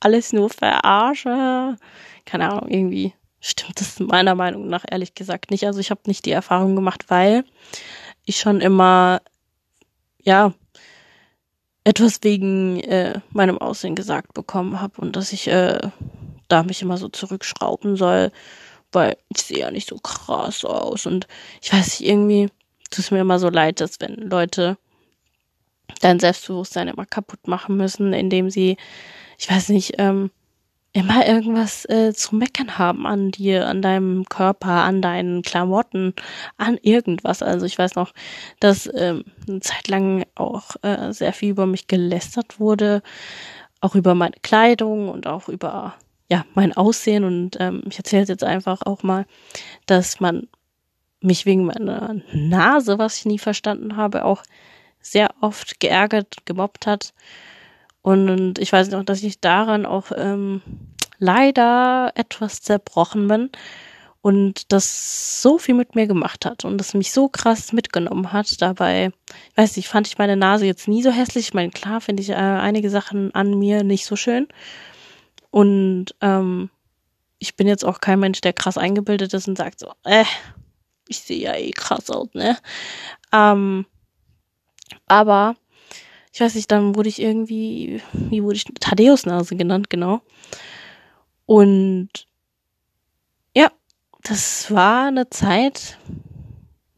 alles 0.00 0.32
nur 0.32 0.50
verarsche. 0.50 1.76
Keine 2.24 2.50
Ahnung, 2.50 2.68
irgendwie 2.68 3.14
stimmt 3.40 3.80
das 3.80 4.00
meiner 4.00 4.34
Meinung 4.34 4.68
nach 4.68 4.84
ehrlich 4.90 5.14
gesagt 5.14 5.50
nicht. 5.50 5.66
Also 5.66 5.80
ich 5.80 5.90
habe 5.90 6.00
nicht 6.06 6.24
die 6.26 6.32
Erfahrung 6.32 6.74
gemacht, 6.74 7.04
weil 7.08 7.44
ich 8.24 8.38
schon 8.38 8.60
immer, 8.60 9.20
ja, 10.22 10.52
etwas 11.84 12.18
wegen 12.22 12.80
äh, 12.80 13.20
meinem 13.30 13.58
Aussehen 13.58 13.94
gesagt 13.94 14.34
bekommen 14.34 14.80
habe 14.80 15.00
und 15.00 15.14
dass 15.14 15.32
ich 15.32 15.46
äh, 15.46 15.78
da 16.48 16.64
mich 16.64 16.82
immer 16.82 16.96
so 16.96 17.08
zurückschrauben 17.08 17.96
soll, 17.96 18.32
weil 18.90 19.16
ich 19.28 19.42
sehe 19.42 19.60
ja 19.60 19.70
nicht 19.70 19.88
so 19.88 19.96
krass 19.96 20.64
aus 20.64 21.06
und 21.06 21.28
ich 21.62 21.72
weiß 21.72 22.00
nicht, 22.00 22.08
irgendwie 22.08 22.48
tut 22.90 22.98
es 22.98 23.10
mir 23.12 23.20
immer 23.20 23.38
so 23.38 23.50
leid, 23.50 23.80
dass 23.80 24.00
wenn 24.00 24.16
Leute 24.16 24.78
dein 26.00 26.18
Selbstbewusstsein 26.18 26.88
immer 26.88 27.06
kaputt 27.06 27.46
machen 27.46 27.76
müssen, 27.76 28.12
indem 28.12 28.50
sie 28.50 28.76
ich 29.38 29.50
weiß 29.50 29.70
nicht, 29.70 29.94
ähm, 29.98 30.30
immer 30.96 31.26
irgendwas 31.26 31.84
äh, 31.90 32.14
zu 32.14 32.34
meckern 32.36 32.78
haben 32.78 33.06
an 33.06 33.30
dir, 33.30 33.68
an 33.68 33.82
deinem 33.82 34.24
Körper, 34.24 34.82
an 34.82 35.02
deinen 35.02 35.42
Klamotten, 35.42 36.14
an 36.56 36.78
irgendwas. 36.80 37.42
Also 37.42 37.66
ich 37.66 37.78
weiß 37.78 37.96
noch, 37.96 38.14
dass 38.60 38.88
ähm, 38.94 39.24
eine 39.46 39.60
Zeit 39.60 39.88
lang 39.88 40.24
auch 40.36 40.70
äh, 40.80 41.12
sehr 41.12 41.34
viel 41.34 41.50
über 41.50 41.66
mich 41.66 41.86
gelästert 41.86 42.58
wurde, 42.58 43.02
auch 43.82 43.94
über 43.94 44.14
meine 44.14 44.36
Kleidung 44.42 45.10
und 45.10 45.26
auch 45.26 45.50
über 45.50 45.96
ja 46.30 46.46
mein 46.54 46.74
Aussehen. 46.74 47.24
Und 47.24 47.58
ähm, 47.60 47.82
ich 47.90 47.98
erzähle 47.98 48.24
jetzt 48.24 48.44
einfach 48.44 48.80
auch 48.86 49.02
mal, 49.02 49.26
dass 49.84 50.18
man 50.18 50.48
mich 51.20 51.44
wegen 51.44 51.66
meiner 51.66 52.16
Nase, 52.32 52.98
was 52.98 53.18
ich 53.18 53.26
nie 53.26 53.38
verstanden 53.38 53.96
habe, 53.96 54.24
auch 54.24 54.42
sehr 55.02 55.28
oft 55.42 55.78
geärgert, 55.78 56.38
gemobbt 56.46 56.86
hat. 56.86 57.12
Und 58.06 58.60
ich 58.60 58.72
weiß 58.72 58.90
noch, 58.90 59.02
dass 59.02 59.24
ich 59.24 59.40
daran 59.40 59.84
auch 59.84 60.12
ähm, 60.14 60.62
leider 61.18 62.12
etwas 62.14 62.62
zerbrochen 62.62 63.26
bin 63.26 63.50
und 64.22 64.70
das 64.70 65.42
so 65.42 65.58
viel 65.58 65.74
mit 65.74 65.96
mir 65.96 66.06
gemacht 66.06 66.46
hat 66.46 66.64
und 66.64 66.78
das 66.78 66.94
mich 66.94 67.10
so 67.10 67.28
krass 67.28 67.72
mitgenommen 67.72 68.32
hat. 68.32 68.62
Dabei, 68.62 69.10
weiß 69.56 69.76
nicht, 69.76 69.88
fand 69.88 70.06
ich 70.06 70.18
meine 70.18 70.36
Nase 70.36 70.66
jetzt 70.66 70.86
nie 70.86 71.02
so 71.02 71.10
hässlich. 71.10 71.48
Ich 71.48 71.54
meine, 71.54 71.72
klar 71.72 72.00
finde 72.00 72.22
ich 72.22 72.30
äh, 72.30 72.34
einige 72.34 72.90
Sachen 72.90 73.34
an 73.34 73.58
mir 73.58 73.82
nicht 73.82 74.06
so 74.06 74.14
schön. 74.14 74.46
Und 75.50 76.14
ähm, 76.20 76.70
ich 77.40 77.56
bin 77.56 77.66
jetzt 77.66 77.84
auch 77.84 77.98
kein 77.98 78.20
Mensch, 78.20 78.40
der 78.40 78.52
krass 78.52 78.78
eingebildet 78.78 79.34
ist 79.34 79.48
und 79.48 79.58
sagt 79.58 79.80
so, 79.80 79.90
äh, 80.04 80.24
ich 81.08 81.18
sehe 81.18 81.42
ja 81.42 81.56
eh 81.56 81.72
krass 81.72 82.08
aus, 82.08 82.28
ne? 82.34 82.56
Ähm, 83.32 83.84
aber 85.08 85.56
ich 86.36 86.40
weiß 86.40 86.54
nicht, 86.54 86.70
dann 86.70 86.94
wurde 86.94 87.08
ich 87.08 87.22
irgendwie, 87.22 88.02
wie 88.12 88.42
wurde 88.42 88.56
ich, 88.56 88.66
Thaddeusnase 88.78 89.56
genannt, 89.56 89.88
genau. 89.88 90.20
Und 91.46 92.10
ja, 93.54 93.70
das 94.22 94.70
war 94.70 95.06
eine 95.06 95.30
Zeit, 95.30 95.98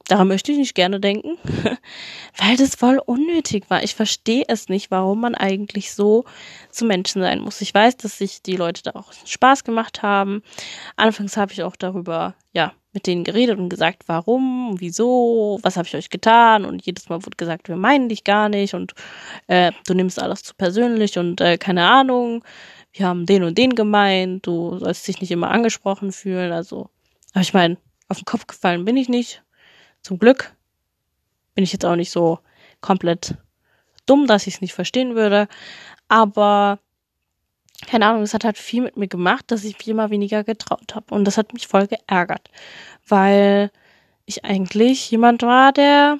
daran 0.08 0.28
möchte 0.28 0.50
ich 0.50 0.58
nicht 0.58 0.74
gerne 0.74 0.98
denken, 0.98 1.38
weil 2.36 2.56
das 2.56 2.74
voll 2.74 3.00
unnötig 3.04 3.70
war. 3.70 3.82
Ich 3.82 3.94
verstehe 3.94 4.44
es 4.48 4.68
nicht, 4.68 4.90
warum 4.90 5.20
man 5.20 5.34
eigentlich 5.34 5.94
so 5.94 6.24
zu 6.70 6.84
Menschen 6.84 7.22
sein 7.22 7.40
muss. 7.40 7.60
Ich 7.60 7.72
weiß, 7.72 7.96
dass 7.98 8.18
sich 8.18 8.42
die 8.42 8.56
Leute 8.56 8.82
da 8.82 8.92
auch 8.94 9.12
Spaß 9.24 9.64
gemacht 9.64 10.02
haben. 10.02 10.42
Anfangs 10.96 11.36
habe 11.36 11.52
ich 11.52 11.62
auch 11.62 11.76
darüber, 11.76 12.34
ja, 12.52 12.72
mit 12.92 13.06
denen 13.06 13.22
geredet 13.22 13.58
und 13.58 13.68
gesagt, 13.68 14.04
warum, 14.06 14.76
wieso, 14.78 15.58
was 15.62 15.76
habe 15.76 15.86
ich 15.86 15.94
euch 15.94 16.10
getan 16.10 16.64
und 16.64 16.84
jedes 16.84 17.08
Mal 17.08 17.24
wurde 17.24 17.36
gesagt, 17.36 17.68
wir 17.68 17.76
meinen 17.76 18.08
dich 18.08 18.24
gar 18.24 18.48
nicht 18.48 18.74
und 18.74 18.94
äh, 19.46 19.72
du 19.86 19.94
nimmst 19.94 20.20
alles 20.20 20.42
zu 20.42 20.54
persönlich 20.54 21.18
und 21.18 21.40
äh, 21.40 21.58
keine 21.58 21.86
Ahnung, 21.88 22.44
wir 22.92 23.06
haben 23.06 23.26
den 23.26 23.44
und 23.44 23.58
den 23.58 23.74
gemeint, 23.74 24.46
du 24.46 24.78
sollst 24.78 25.06
dich 25.06 25.20
nicht 25.20 25.30
immer 25.30 25.50
angesprochen 25.50 26.12
fühlen, 26.12 26.50
also, 26.50 26.88
aber 27.34 27.42
ich 27.42 27.52
meine, 27.52 27.76
auf 28.08 28.18
den 28.18 28.24
Kopf 28.24 28.46
gefallen 28.46 28.86
bin 28.86 28.96
ich 28.96 29.08
nicht, 29.10 29.42
zum 30.08 30.18
Glück 30.18 30.56
bin 31.54 31.64
ich 31.64 31.72
jetzt 31.72 31.84
auch 31.84 31.94
nicht 31.94 32.10
so 32.10 32.38
komplett 32.80 33.36
dumm, 34.06 34.26
dass 34.26 34.46
ich 34.46 34.54
es 34.54 34.60
nicht 34.62 34.72
verstehen 34.72 35.14
würde, 35.14 35.48
aber 36.08 36.78
keine 37.86 38.06
Ahnung, 38.06 38.22
es 38.22 38.32
hat 38.32 38.44
halt 38.44 38.56
viel 38.56 38.82
mit 38.82 38.96
mir 38.96 39.06
gemacht, 39.06 39.44
dass 39.50 39.64
ich 39.64 39.76
mich 39.76 39.86
immer 39.86 40.08
weniger 40.08 40.44
getraut 40.44 40.94
habe. 40.94 41.14
Und 41.14 41.26
das 41.26 41.36
hat 41.36 41.52
mich 41.52 41.68
voll 41.68 41.86
geärgert, 41.86 42.48
weil 43.06 43.70
ich 44.24 44.46
eigentlich 44.46 45.10
jemand 45.10 45.42
war, 45.42 45.72
der 45.72 46.18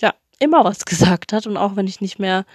ja 0.00 0.14
immer 0.38 0.64
was 0.64 0.84
gesagt 0.86 1.34
hat. 1.34 1.46
Und 1.46 1.58
auch 1.58 1.76
wenn 1.76 1.86
ich 1.86 2.00
nicht 2.00 2.18
mehr, 2.18 2.46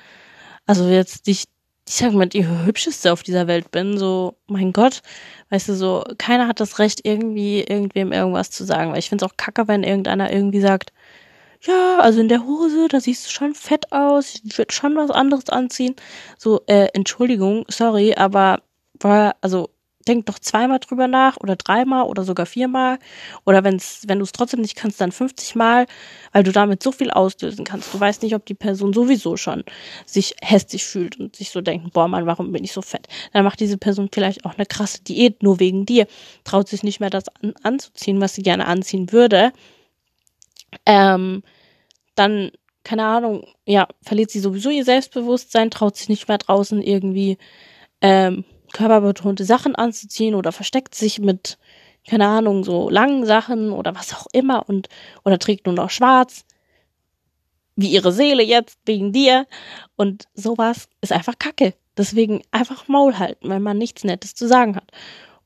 also 0.65 0.87
jetzt 0.87 1.27
nicht, 1.27 1.49
ich 1.87 1.95
sag 1.95 2.13
mal, 2.13 2.25
die 2.27 2.47
hübscheste 2.47 3.13
auf 3.13 3.23
dieser 3.23 3.47
Welt 3.47 3.71
bin, 3.71 3.97
so, 3.97 4.35
mein 4.47 4.73
Gott, 4.73 5.01
weißt 5.49 5.69
du, 5.69 5.75
so, 5.75 6.03
keiner 6.17 6.47
hat 6.47 6.59
das 6.59 6.79
Recht, 6.79 7.01
irgendwie, 7.03 7.61
irgendwem 7.61 8.11
irgendwas 8.11 8.49
zu 8.51 8.63
sagen. 8.65 8.91
Weil 8.91 8.99
ich 8.99 9.09
finde 9.09 9.25
es 9.25 9.31
auch 9.31 9.37
kacke, 9.37 9.67
wenn 9.67 9.83
irgendeiner 9.83 10.31
irgendwie 10.33 10.61
sagt, 10.61 10.91
ja, 11.61 11.99
also 11.99 12.21
in 12.21 12.27
der 12.29 12.45
Hose, 12.45 12.87
da 12.89 12.99
siehst 12.99 13.27
du 13.27 13.31
schon 13.31 13.55
fett 13.55 13.91
aus, 13.91 14.35
ich 14.43 14.57
würde 14.57 14.73
schon 14.73 14.95
was 14.95 15.11
anderes 15.11 15.49
anziehen. 15.49 15.95
So, 16.37 16.61
äh, 16.67 16.87
Entschuldigung, 16.93 17.65
sorry, 17.69 18.15
aber 18.15 18.61
war, 18.99 19.35
also 19.41 19.69
denk 20.07 20.25
doch 20.27 20.39
zweimal 20.39 20.79
drüber 20.79 21.07
nach 21.07 21.37
oder 21.37 21.55
dreimal 21.55 22.03
oder 22.03 22.23
sogar 22.23 22.45
viermal. 22.45 22.99
Oder 23.45 23.63
wenn's, 23.63 24.03
wenn 24.07 24.19
du 24.19 24.23
es 24.23 24.31
trotzdem 24.31 24.61
nicht 24.61 24.75
kannst, 24.75 25.01
dann 25.01 25.11
50 25.11 25.55
Mal, 25.55 25.87
weil 26.31 26.43
du 26.43 26.51
damit 26.51 26.83
so 26.83 26.91
viel 26.91 27.11
auslösen 27.11 27.65
kannst. 27.65 27.93
Du 27.93 27.99
weißt 27.99 28.23
nicht, 28.23 28.35
ob 28.35 28.45
die 28.45 28.53
Person 28.53 28.93
sowieso 28.93 29.37
schon 29.37 29.63
sich 30.05 30.35
hässlich 30.41 30.85
fühlt 30.85 31.19
und 31.19 31.35
sich 31.35 31.49
so 31.49 31.61
denkt, 31.61 31.93
boah 31.93 32.07
Mann, 32.07 32.25
warum 32.25 32.51
bin 32.51 32.63
ich 32.63 32.71
so 32.71 32.81
fett? 32.81 33.07
Dann 33.33 33.43
macht 33.43 33.59
diese 33.59 33.77
Person 33.77 34.09
vielleicht 34.13 34.45
auch 34.45 34.55
eine 34.55 34.65
krasse 34.65 35.03
Diät 35.03 35.43
nur 35.43 35.59
wegen 35.59 35.85
dir, 35.85 36.07
traut 36.43 36.67
sich 36.67 36.83
nicht 36.83 36.99
mehr 36.99 37.09
das 37.09 37.25
an, 37.41 37.53
anzuziehen, 37.63 38.21
was 38.21 38.35
sie 38.35 38.43
gerne 38.43 38.67
anziehen 38.67 39.11
würde. 39.11 39.51
Ähm, 40.85 41.43
dann, 42.15 42.51
keine 42.83 43.05
Ahnung, 43.05 43.47
ja, 43.65 43.87
verliert 44.01 44.31
sie 44.31 44.39
sowieso 44.39 44.69
ihr 44.69 44.85
Selbstbewusstsein, 44.85 45.71
traut 45.71 45.97
sich 45.97 46.09
nicht 46.09 46.27
mehr 46.27 46.37
draußen 46.37 46.81
irgendwie 46.81 47.37
ähm, 48.01 48.45
körperbetonte 48.75 49.45
Sachen 49.45 49.73
anzuziehen 49.73 50.35
oder 50.35 50.51
versteckt 50.51 50.95
sich 50.95 51.19
mit, 51.19 51.57
keine 52.07 52.27
Ahnung, 52.27 52.65
so 52.65 52.89
langen 52.89 53.25
Sachen 53.25 53.71
oder 53.71 53.95
was 53.95 54.13
auch 54.13 54.27
immer 54.33 54.67
und 54.67 54.89
oder 55.23 55.39
trägt 55.39 55.65
nur 55.65 55.75
noch 55.75 55.89
schwarz, 55.89 56.43
wie 57.77 57.87
ihre 57.87 58.11
Seele 58.11 58.43
jetzt 58.43 58.77
wegen 58.85 59.13
dir 59.13 59.47
und 59.95 60.25
sowas 60.33 60.89
ist 60.99 61.13
einfach 61.13 61.39
Kacke. 61.39 61.73
Deswegen 61.97 62.41
einfach 62.51 62.89
Maul 62.89 63.17
halten, 63.17 63.49
wenn 63.49 63.61
man 63.61 63.77
nichts 63.77 64.03
Nettes 64.03 64.35
zu 64.35 64.45
sagen 64.45 64.75
hat. 64.75 64.91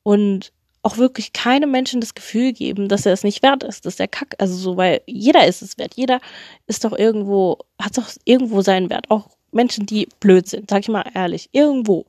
Und 0.01 0.51
auch 0.81 0.97
wirklich 0.97 1.31
keinem 1.31 1.69
Menschen 1.69 2.01
das 2.01 2.15
Gefühl 2.15 2.53
geben, 2.53 2.87
dass 2.87 3.05
er 3.05 3.13
es 3.13 3.23
nicht 3.23 3.43
wert 3.43 3.63
ist, 3.63 3.85
dass 3.85 3.99
er 3.99 4.07
kack, 4.07 4.33
also 4.39 4.55
so, 4.55 4.75
weil 4.75 5.01
jeder 5.05 5.45
ist 5.45 5.61
es 5.61 5.77
wert. 5.77 5.93
Jeder 5.95 6.19
ist 6.65 6.83
doch 6.83 6.97
irgendwo, 6.97 7.59
hat 7.79 7.97
doch 7.99 8.09
irgendwo 8.25 8.61
seinen 8.61 8.89
Wert. 8.89 9.11
Auch 9.11 9.29
Menschen, 9.51 9.85
die 9.85 10.07
blöd 10.19 10.47
sind, 10.47 10.69
sag 10.71 10.81
ich 10.81 10.87
mal 10.87 11.05
ehrlich. 11.13 11.49
Irgendwo 11.51 12.05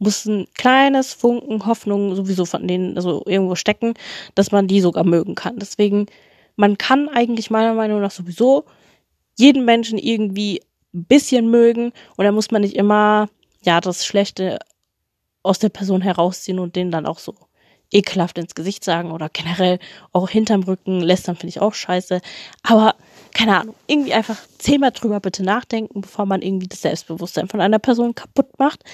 muss 0.00 0.24
ein 0.24 0.46
kleines 0.54 1.12
Funken 1.12 1.66
Hoffnung 1.66 2.16
sowieso 2.16 2.44
von 2.46 2.66
denen, 2.66 2.96
also 2.96 3.22
irgendwo 3.26 3.54
stecken, 3.54 3.94
dass 4.34 4.50
man 4.50 4.66
die 4.66 4.80
sogar 4.80 5.04
mögen 5.04 5.34
kann. 5.36 5.58
Deswegen, 5.58 6.06
man 6.56 6.78
kann 6.78 7.08
eigentlich 7.08 7.50
meiner 7.50 7.74
Meinung 7.74 8.00
nach 8.00 8.10
sowieso 8.10 8.64
jeden 9.38 9.64
Menschen 9.64 9.98
irgendwie 9.98 10.62
ein 10.92 11.04
bisschen 11.04 11.50
mögen 11.50 11.92
und 12.16 12.24
da 12.24 12.32
muss 12.32 12.50
man 12.50 12.62
nicht 12.62 12.76
immer, 12.76 13.28
ja, 13.62 13.80
das 13.80 14.04
Schlechte 14.04 14.58
aus 15.42 15.58
der 15.58 15.68
Person 15.68 16.00
herausziehen 16.00 16.58
und 16.58 16.76
den 16.76 16.90
dann 16.90 17.06
auch 17.06 17.18
so 17.18 17.34
ekelhaft 17.92 18.38
ins 18.38 18.54
Gesicht 18.54 18.84
sagen 18.84 19.10
oder 19.10 19.28
generell 19.28 19.78
auch 20.12 20.28
hinterm 20.30 20.62
Rücken 20.62 21.00
lästern 21.00 21.36
finde 21.36 21.50
ich 21.50 21.60
auch 21.60 21.74
scheiße. 21.74 22.20
Aber 22.62 22.94
keine 23.34 23.58
Ahnung, 23.58 23.74
irgendwie 23.86 24.14
einfach 24.14 24.38
zehnmal 24.58 24.92
drüber 24.92 25.20
bitte 25.20 25.42
nachdenken, 25.42 26.00
bevor 26.00 26.26
man 26.26 26.42
irgendwie 26.42 26.68
das 26.68 26.82
Selbstbewusstsein 26.82 27.48
von 27.48 27.60
einer 27.60 27.78
Person 27.78 28.14
kaputt 28.14 28.58
macht. 28.58 28.84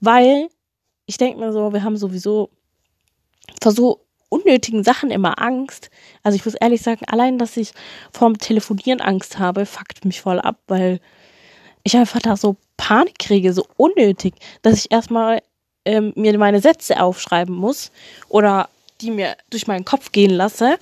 Weil 0.00 0.48
ich 1.06 1.16
denke 1.16 1.38
mir 1.38 1.52
so, 1.52 1.72
wir 1.72 1.82
haben 1.82 1.96
sowieso 1.96 2.50
vor 3.62 3.72
so 3.72 4.00
unnötigen 4.28 4.84
Sachen 4.84 5.10
immer 5.10 5.40
Angst. 5.42 5.90
Also 6.22 6.36
ich 6.36 6.44
muss 6.44 6.54
ehrlich 6.54 6.82
sagen, 6.82 7.04
allein, 7.06 7.36
dass 7.36 7.56
ich 7.56 7.72
vorm 8.12 8.38
Telefonieren 8.38 9.00
Angst 9.00 9.38
habe, 9.38 9.66
fuckt 9.66 10.04
mich 10.04 10.20
voll 10.20 10.38
ab, 10.38 10.58
weil 10.68 11.00
ich 11.82 11.96
einfach 11.96 12.20
da 12.20 12.36
so 12.36 12.56
Panik 12.76 13.18
kriege, 13.18 13.52
so 13.52 13.66
unnötig, 13.76 14.34
dass 14.62 14.78
ich 14.78 14.92
erstmal 14.92 15.42
ähm, 15.84 16.12
mir 16.14 16.36
meine 16.38 16.60
Sätze 16.60 17.02
aufschreiben 17.02 17.54
muss 17.54 17.90
oder 18.28 18.68
die 19.00 19.10
mir 19.10 19.36
durch 19.50 19.66
meinen 19.66 19.84
Kopf 19.84 20.12
gehen 20.12 20.30
lasse, 20.30 20.78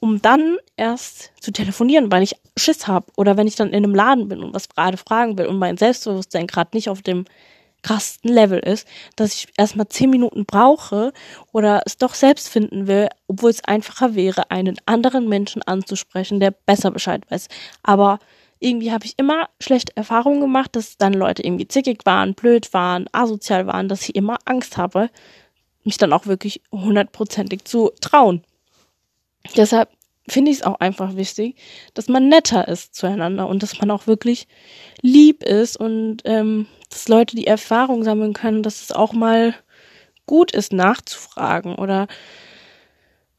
um 0.00 0.20
dann 0.20 0.58
erst 0.76 1.30
zu 1.40 1.52
telefonieren, 1.52 2.10
weil 2.10 2.22
ich 2.22 2.36
Schiss 2.56 2.86
habe 2.86 3.06
oder 3.16 3.36
wenn 3.36 3.46
ich 3.46 3.56
dann 3.56 3.68
in 3.68 3.84
einem 3.84 3.94
Laden 3.94 4.28
bin 4.28 4.42
und 4.42 4.54
was 4.54 4.68
gerade 4.68 4.96
fragen 4.96 5.38
will 5.38 5.46
und 5.46 5.58
mein 5.58 5.76
Selbstbewusstsein 5.76 6.46
gerade 6.46 6.70
nicht 6.74 6.88
auf 6.88 7.02
dem 7.02 7.24
krassten 7.82 8.32
Level 8.32 8.58
ist, 8.58 8.86
dass 9.16 9.34
ich 9.34 9.48
erstmal 9.56 9.88
zehn 9.88 10.10
Minuten 10.10 10.44
brauche 10.44 11.12
oder 11.52 11.82
es 11.86 11.96
doch 11.96 12.14
selbst 12.14 12.48
finden 12.48 12.86
will, 12.86 13.08
obwohl 13.26 13.50
es 13.50 13.64
einfacher 13.64 14.14
wäre, 14.14 14.50
einen 14.50 14.76
anderen 14.86 15.28
Menschen 15.28 15.62
anzusprechen, 15.62 16.40
der 16.40 16.50
besser 16.50 16.90
Bescheid 16.90 17.22
weiß. 17.30 17.48
Aber 17.82 18.18
irgendwie 18.58 18.92
habe 18.92 19.06
ich 19.06 19.18
immer 19.18 19.48
schlechte 19.60 19.96
Erfahrungen 19.96 20.40
gemacht, 20.40 20.76
dass 20.76 20.98
dann 20.98 21.14
Leute 21.14 21.42
irgendwie 21.42 21.66
zickig 21.66 22.04
waren, 22.04 22.34
blöd 22.34 22.72
waren, 22.74 23.06
asozial 23.12 23.66
waren, 23.66 23.88
dass 23.88 24.02
ich 24.02 24.14
immer 24.14 24.38
Angst 24.44 24.76
habe, 24.76 25.10
mich 25.82 25.96
dann 25.96 26.12
auch 26.12 26.26
wirklich 26.26 26.60
hundertprozentig 26.70 27.64
zu 27.64 27.90
trauen. 28.00 28.44
Deshalb 29.56 29.88
finde 30.30 30.50
ich 30.50 30.58
es 30.58 30.62
auch 30.62 30.80
einfach 30.80 31.16
wichtig, 31.16 31.56
dass 31.94 32.08
man 32.08 32.28
netter 32.28 32.68
ist 32.68 32.94
zueinander 32.94 33.48
und 33.48 33.62
dass 33.62 33.78
man 33.80 33.90
auch 33.90 34.06
wirklich 34.06 34.46
lieb 35.02 35.42
ist 35.42 35.76
und 35.76 36.18
ähm, 36.24 36.66
dass 36.88 37.08
Leute 37.08 37.36
die 37.36 37.46
Erfahrung 37.46 38.04
sammeln 38.04 38.32
können, 38.32 38.62
dass 38.62 38.82
es 38.82 38.92
auch 38.92 39.12
mal 39.12 39.54
gut 40.26 40.52
ist, 40.52 40.72
nachzufragen 40.72 41.74
oder 41.74 42.06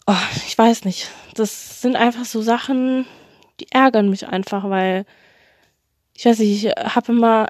oh, 0.08 0.14
ich 0.48 0.58
weiß 0.58 0.86
nicht. 0.86 1.10
Das 1.36 1.82
sind 1.82 1.96
einfach 1.96 2.26
so 2.26 2.42
Sachen, 2.42 3.06
die 3.60 3.68
ärgern 3.72 4.10
mich 4.10 4.28
einfach, 4.28 4.70
weil 4.70 5.06
ich 6.14 6.26
weiß 6.26 6.40
nicht, 6.40 6.66
ich 6.66 6.72
habe 6.72 7.12
immer 7.14 7.48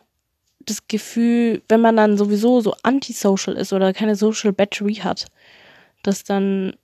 das 0.59 0.87
Gefühl, 0.87 1.63
wenn 1.67 1.81
man 1.81 1.97
dann 1.97 2.17
sowieso 2.17 2.61
so 2.61 2.75
antisocial 2.83 3.57
ist 3.57 3.73
oder 3.73 3.93
keine 3.93 4.15
Social 4.15 4.53
Battery 4.53 4.95
hat, 4.95 5.25
dass 6.03 6.23
dann 6.23 6.75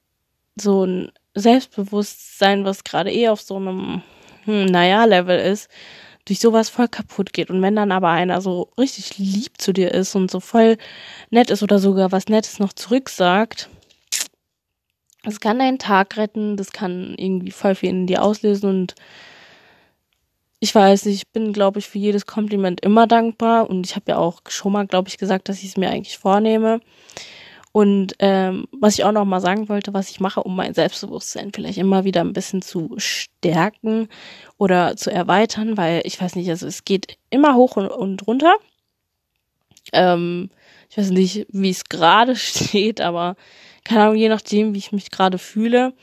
so 0.55 0.85
ein 0.85 1.11
Selbstbewusstsein, 1.39 2.65
was 2.65 2.83
gerade 2.83 3.11
eh 3.11 3.29
auf 3.29 3.41
so 3.41 3.55
einem, 3.57 4.01
hm, 4.45 4.65
naja, 4.65 5.05
Level 5.05 5.39
ist, 5.39 5.69
durch 6.25 6.39
sowas 6.39 6.69
voll 6.69 6.87
kaputt 6.87 7.33
geht. 7.33 7.49
Und 7.49 7.61
wenn 7.61 7.75
dann 7.75 7.91
aber 7.91 8.09
einer 8.09 8.41
so 8.41 8.69
richtig 8.77 9.17
lieb 9.17 9.59
zu 9.59 9.71
dir 9.73 9.93
ist 9.93 10.15
und 10.15 10.29
so 10.29 10.39
voll 10.39 10.77
nett 11.29 11.49
ist 11.49 11.63
oder 11.63 11.79
sogar 11.79 12.11
was 12.11 12.27
Nettes 12.27 12.59
noch 12.59 12.73
zurücksagt, 12.73 13.69
das 15.23 15.39
kann 15.39 15.59
deinen 15.59 15.79
Tag 15.79 16.17
retten, 16.17 16.57
das 16.57 16.71
kann 16.71 17.15
irgendwie 17.17 17.51
voll 17.51 17.75
viel 17.75 17.89
in 17.89 18.07
dir 18.07 18.23
auslösen 18.23 18.69
und 18.69 18.95
ich 20.59 20.73
weiß 20.73 21.05
nicht, 21.05 21.15
ich 21.15 21.27
bin, 21.27 21.53
glaube 21.53 21.79
ich, 21.79 21.87
für 21.87 21.99
jedes 21.99 22.25
Kompliment 22.25 22.81
immer 22.81 23.05
dankbar 23.05 23.69
und 23.69 23.85
ich 23.85 23.95
habe 23.95 24.11
ja 24.11 24.17
auch 24.17 24.41
schon 24.47 24.71
mal, 24.71 24.87
glaube 24.87 25.09
ich, 25.09 25.17
gesagt, 25.17 25.49
dass 25.49 25.59
ich 25.59 25.69
es 25.69 25.77
mir 25.77 25.89
eigentlich 25.89 26.17
vornehme. 26.17 26.79
Und 27.77 28.15
ähm, 28.17 28.67
was 28.71 28.95
ich 28.95 29.03
auch 29.03 29.11
noch 29.11 29.23
mal 29.23 29.39
sagen 29.39 29.69
wollte, 29.69 29.93
was 29.93 30.09
ich 30.09 30.19
mache, 30.19 30.41
um 30.41 30.55
mein 30.55 30.73
Selbstbewusstsein 30.73 31.51
vielleicht 31.53 31.77
immer 31.77 32.05
wieder 32.05 32.21
ein 32.21 32.33
bisschen 32.33 32.63
zu 32.63 32.95
stärken 32.97 34.09
oder 34.57 34.95
zu 34.95 35.11
erweitern, 35.11 35.77
weil 35.77 36.01
ich 36.03 36.19
weiß 36.19 36.37
nicht, 36.37 36.49
also 36.49 36.65
es 36.65 36.85
geht 36.85 37.19
immer 37.29 37.53
hoch 37.53 37.77
und, 37.77 37.89
und 37.89 38.25
runter. 38.25 38.55
Ähm, 39.93 40.49
ich 40.89 40.97
weiß 40.97 41.11
nicht, 41.11 41.45
wie 41.51 41.69
es 41.69 41.83
gerade 41.83 42.35
steht, 42.35 42.99
aber 42.99 43.35
keine 43.83 44.05
Ahnung, 44.05 44.15
je 44.15 44.29
nachdem, 44.29 44.73
wie 44.73 44.79
ich 44.79 44.91
mich 44.91 45.11
gerade 45.11 45.37
fühle. 45.37 45.93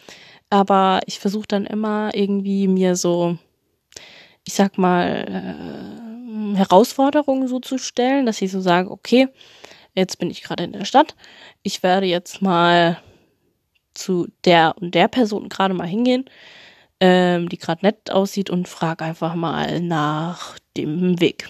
Aber 0.51 1.01
ich 1.07 1.19
versuche 1.19 1.49
dann 1.49 1.67
immer 1.67 2.15
irgendwie 2.15 2.69
mir 2.69 2.95
so, 2.95 3.37
ich 4.47 4.55
sag 4.55 4.79
mal, 4.79 5.27
äh, 6.55 6.57
Herausforderungen 6.57 7.49
so 7.49 7.59
zu 7.59 7.79
stellen, 7.79 8.27
dass 8.27 8.41
ich 8.43 8.53
so 8.53 8.61
sage, 8.61 8.93
okay, 8.93 9.27
jetzt 9.95 10.19
bin 10.19 10.31
ich 10.31 10.43
gerade 10.43 10.65
in 10.65 10.73
der 10.73 10.85
Stadt, 10.85 11.15
ich 11.63 11.83
werde 11.83 12.07
jetzt 12.07 12.43
mal 12.43 13.01
zu 13.95 14.29
der 14.45 14.75
und 14.81 14.95
der 14.95 15.09
Person 15.09 15.49
gerade 15.49 15.75
mal 15.75 15.87
hingehen, 15.87 16.25
ähm, 17.01 17.49
die 17.49 17.59
gerade 17.59 17.85
nett 17.85 18.11
aussieht 18.11 18.51
und 18.51 18.69
frage 18.69 19.05
einfach 19.05 19.35
mal 19.35 19.81
nach 19.81 20.59
dem 20.77 21.21
Weg. 21.21 21.49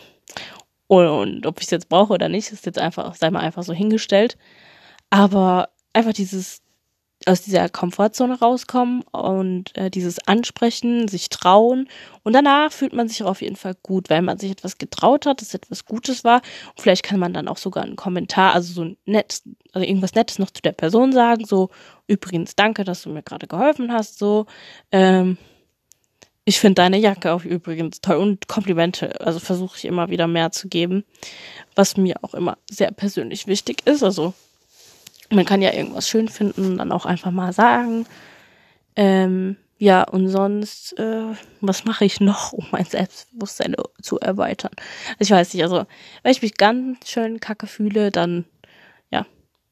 Und, 0.87 1.47
ob 1.47 1.61
ich 1.61 1.67
es 1.67 1.71
jetzt 1.71 1.89
brauche 1.89 2.13
oder 2.13 2.29
nicht, 2.29 2.53
ist 2.53 2.67
jetzt 2.67 2.79
einfach, 2.79 3.15
sei 3.15 3.31
mal 3.31 3.41
einfach 3.41 3.63
so 3.63 3.73
hingestellt. 3.73 4.37
Aber 5.11 5.71
einfach 5.93 6.13
dieses 6.13 6.64
aus 7.27 7.43
dieser 7.43 7.69
Komfortzone 7.69 8.39
rauskommen 8.39 9.03
und 9.13 9.77
äh, 9.77 9.91
dieses 9.91 10.27
Ansprechen, 10.27 11.09
sich 11.09 11.31
trauen. 11.31 11.89
Und 12.23 12.35
danach 12.35 12.71
fühlt 12.73 12.93
man 12.93 13.09
sich 13.09 13.23
auch 13.23 13.31
auf 13.31 13.43
jeden 13.43 13.57
Fall 13.57 13.75
gut, 13.83 14.11
weil 14.11 14.23
man 14.23 14.39
sich 14.39 14.51
etwas 14.51 14.79
getraut 14.79 15.27
hat, 15.27 15.41
dass 15.41 15.55
etwas 15.55 15.85
Gutes 15.87 16.25
war. 16.25 16.43
Und 16.71 16.83
vielleicht 16.83 17.03
kann 17.03 17.19
man 17.19 17.33
dann 17.33 17.49
auch 17.49 17.57
sogar 17.57 17.85
einen 17.85 17.97
Kommentar, 17.97 18.55
also 18.55 18.73
so 18.73 18.85
ein 18.85 18.97
nettes, 19.07 19.43
also 19.73 19.87
irgendwas 19.87 20.15
Nettes 20.15 20.39
noch 20.39 20.51
zu 20.51 20.63
der 20.63 20.73
Person 20.73 21.13
sagen. 21.13 21.45
So, 21.47 21.71
übrigens, 22.07 22.57
danke, 22.57 22.85
dass 22.85 23.03
du 23.03 23.11
mir 23.11 23.23
gerade 23.23 23.47
geholfen 23.47 23.93
hast. 23.93 24.19
So, 24.19 24.47
ähm, 24.93 25.39
ich 26.45 26.61
finde 26.61 26.75
deine 26.75 26.99
Jacke 26.99 27.33
auch 27.33 27.45
übrigens 27.45 28.03
toll 28.03 28.17
und 28.17 28.49
Komplimente. 28.49 29.19
Also 29.21 29.39
versuche 29.39 29.79
ich 29.79 29.87
immer 29.87 30.11
wieder 30.11 30.27
mehr 30.27 30.53
zu 30.53 30.69
geben, 30.69 31.05
was 31.75 31.97
mir 31.97 32.17
auch 32.23 32.35
immer 32.35 32.59
sehr 32.71 32.91
persönlich 32.91 33.47
wichtig 33.47 33.87
ist. 33.87 34.03
Also 34.03 34.35
man 35.31 35.45
kann 35.45 35.63
ja 35.63 35.73
irgendwas 35.73 36.09
schön 36.09 36.29
finden 36.29 36.73
und 36.73 36.79
dann 36.79 36.93
auch 36.93 37.07
einfach 37.07 37.31
mal 37.31 37.53
sagen. 37.53 38.07
Ähm, 38.97 39.57
ja, 39.79 40.05
und 40.05 40.29
sonst, 40.29 40.99
äh, 40.99 41.35
was 41.61 41.85
mache 41.85 42.05
ich 42.05 42.21
noch, 42.21 42.53
um 42.53 42.67
mein 42.71 42.85
Selbstbewusstsein 42.85 43.75
zu 44.01 44.21
erweitern? 44.21 44.73
Also 45.19 45.21
ich 45.21 45.31
weiß 45.31 45.55
nicht, 45.55 45.63
also 45.63 45.85
wenn 46.23 46.33
ich 46.33 46.43
mich 46.43 46.55
ganz 46.55 47.11
schön 47.11 47.41
kacke 47.41 47.67
fühle, 47.67 48.11
dann 48.11 48.45
ja, 49.11 49.27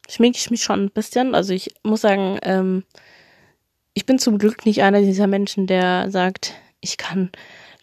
schminke 0.08 0.38
ich 0.38 0.50
mich 0.50 0.62
schon 0.62 0.84
ein 0.84 0.90
bisschen. 0.90 1.34
Also 1.34 1.52
ich 1.52 1.74
muss 1.82 2.00
sagen, 2.00 2.38
ähm, 2.42 2.84
ich 3.94 4.06
bin 4.06 4.18
zum 4.18 4.38
Glück 4.38 4.66
nicht 4.66 4.82
einer 4.82 5.00
dieser 5.00 5.26
Menschen, 5.26 5.66
der 5.66 6.10
sagt, 6.10 6.54
ich 6.80 6.96
kann 6.96 7.30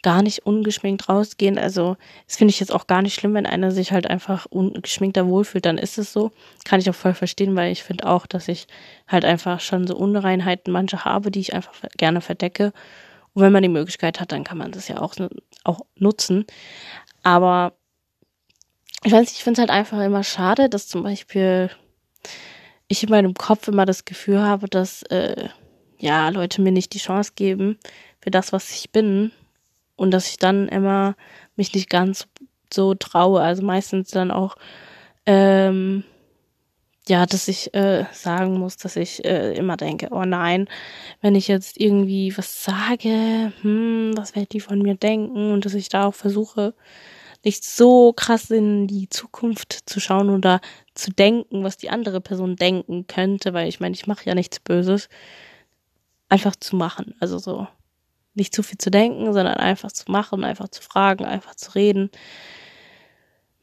gar 0.02 0.22
nicht 0.22 0.46
ungeschminkt 0.46 1.10
rausgehen. 1.10 1.58
Also, 1.58 1.98
das 2.26 2.38
finde 2.38 2.52
ich 2.52 2.60
jetzt 2.60 2.74
auch 2.74 2.88
gar 2.88 3.02
nicht 3.02 3.16
schlimm, 3.16 3.34
wenn 3.34 3.46
einer 3.46 3.72
sich 3.72 3.92
halt 3.92 4.08
einfach 4.08 4.46
ungeschminkter 4.46 5.28
wohlfühlt, 5.28 5.66
dann 5.66 5.78
ist 5.78 5.98
es 5.98 6.14
so. 6.14 6.32
Kann 6.66 6.80
ich 6.80 6.90
auch 6.90 6.96
voll 6.96 7.14
verstehen, 7.14 7.56
weil 7.56 7.72
ich 7.72 7.84
finde 7.84 8.08
auch, 8.08 8.26
dass 8.26 8.48
ich 8.48 8.68
halt 9.08 9.26
einfach 9.26 9.60
schon 9.60 9.88
so 9.88 9.96
Unreinheiten 9.96 10.72
manche 10.72 11.06
habe, 11.06 11.32
die 11.32 11.40
ich 11.40 11.54
einfach 11.54 11.74
gerne 11.98 12.22
verdecke. 12.22 12.72
Und 13.34 13.44
wenn 13.44 13.52
man 13.52 13.64
die 13.64 13.70
Möglichkeit 13.70 14.20
hat, 14.20 14.32
dann 14.32 14.44
kann 14.44 14.58
man 14.58 14.72
das 14.72 14.88
ja 14.88 15.02
auch, 15.02 15.16
auch 15.64 15.82
nutzen. 15.96 16.46
Aber 17.24 17.74
ich 19.04 19.12
weiß 19.12 19.22
nicht, 19.22 19.34
ich 19.34 19.44
finde 19.44 19.62
es 19.62 19.68
halt 19.70 19.78
einfach 19.78 20.02
immer 20.02 20.24
schade, 20.24 20.70
dass 20.70 20.88
zum 20.88 21.04
Beispiel 21.04 21.70
ich 22.88 23.04
in 23.04 23.10
meinem 23.10 23.34
Kopf 23.34 23.68
immer 23.68 23.86
das 23.86 24.06
Gefühl 24.06 24.42
habe, 24.42 24.68
dass 24.68 25.04
äh, 25.04 25.48
ja 26.00 26.30
Leute 26.30 26.62
mir 26.62 26.72
nicht 26.72 26.94
die 26.94 27.00
Chance 27.00 27.34
geben 27.36 27.78
für 28.20 28.32
das, 28.32 28.52
was 28.52 28.72
ich 28.72 28.92
bin 28.92 29.32
und 30.00 30.12
dass 30.12 30.30
ich 30.30 30.38
dann 30.38 30.68
immer 30.70 31.16
mich 31.56 31.74
nicht 31.74 31.90
ganz 31.90 32.28
so 32.74 32.96
traue. 32.96 33.42
Also 33.42 33.64
meistens 33.64 34.10
dann 34.12 34.32
auch, 34.32 34.56
ähm, 35.26 36.04
ja, 37.08 37.26
dass 37.26 37.48
ich 37.48 37.74
äh, 37.74 38.06
sagen 38.14 38.58
muss, 38.60 38.78
dass 38.78 38.96
ich 38.96 39.26
äh, 39.26 39.54
immer 39.56 39.78
denke, 39.78 40.10
oh 40.12 40.24
nein, 40.26 40.70
wenn 41.22 41.36
ich 41.36 41.48
jetzt 41.48 41.80
irgendwie 41.80 42.36
was 42.38 42.64
sage, 42.64 43.52
hm, 43.62 44.14
was 44.16 44.36
wird 44.36 44.54
die 44.54 44.60
von 44.62 44.80
mir 44.82 44.96
denken? 44.96 45.52
Und 45.52 45.66
dass 45.66 45.74
ich 45.74 45.90
da 45.90 46.06
auch 46.06 46.16
versuche, 46.16 46.74
nicht 47.44 47.64
so 47.64 48.14
krass 48.14 48.50
in 48.52 48.88
die 48.88 49.10
Zukunft 49.10 49.90
zu 49.90 50.00
schauen 50.00 50.30
oder 50.30 50.62
zu 50.94 51.12
denken, 51.12 51.64
was 51.64 51.78
die 51.78 51.90
andere 51.90 52.22
Person 52.22 52.56
denken 52.58 53.08
könnte, 53.08 53.54
weil 53.54 53.68
ich 53.70 53.80
meine, 53.80 53.96
ich 53.96 54.08
mache 54.08 54.26
ja 54.26 54.36
nichts 54.36 54.60
Böses. 54.60 55.10
Einfach 56.30 56.56
zu 56.56 56.76
machen. 56.76 57.16
Also 57.20 57.40
so 57.40 57.68
nicht 58.34 58.54
zu 58.54 58.64
viel 58.64 58.78
zu 58.78 58.92
denken, 58.92 59.26
sondern 59.34 59.56
einfach 59.56 59.92
zu 59.92 60.12
machen, 60.12 60.44
einfach 60.44 60.70
zu 60.70 60.82
fragen, 60.82 61.26
einfach 61.26 61.56
zu 61.56 61.72
reden. 61.76 62.10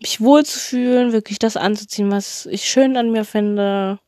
Mich 0.01 0.21
wohlzufühlen, 0.21 1.13
wirklich 1.13 1.39
das 1.39 1.57
anzuziehen, 1.57 2.11
was 2.11 2.47
ich 2.47 2.65
schön 2.65 2.97
an 2.97 3.11
mir 3.11 3.25
finde, 3.25 3.99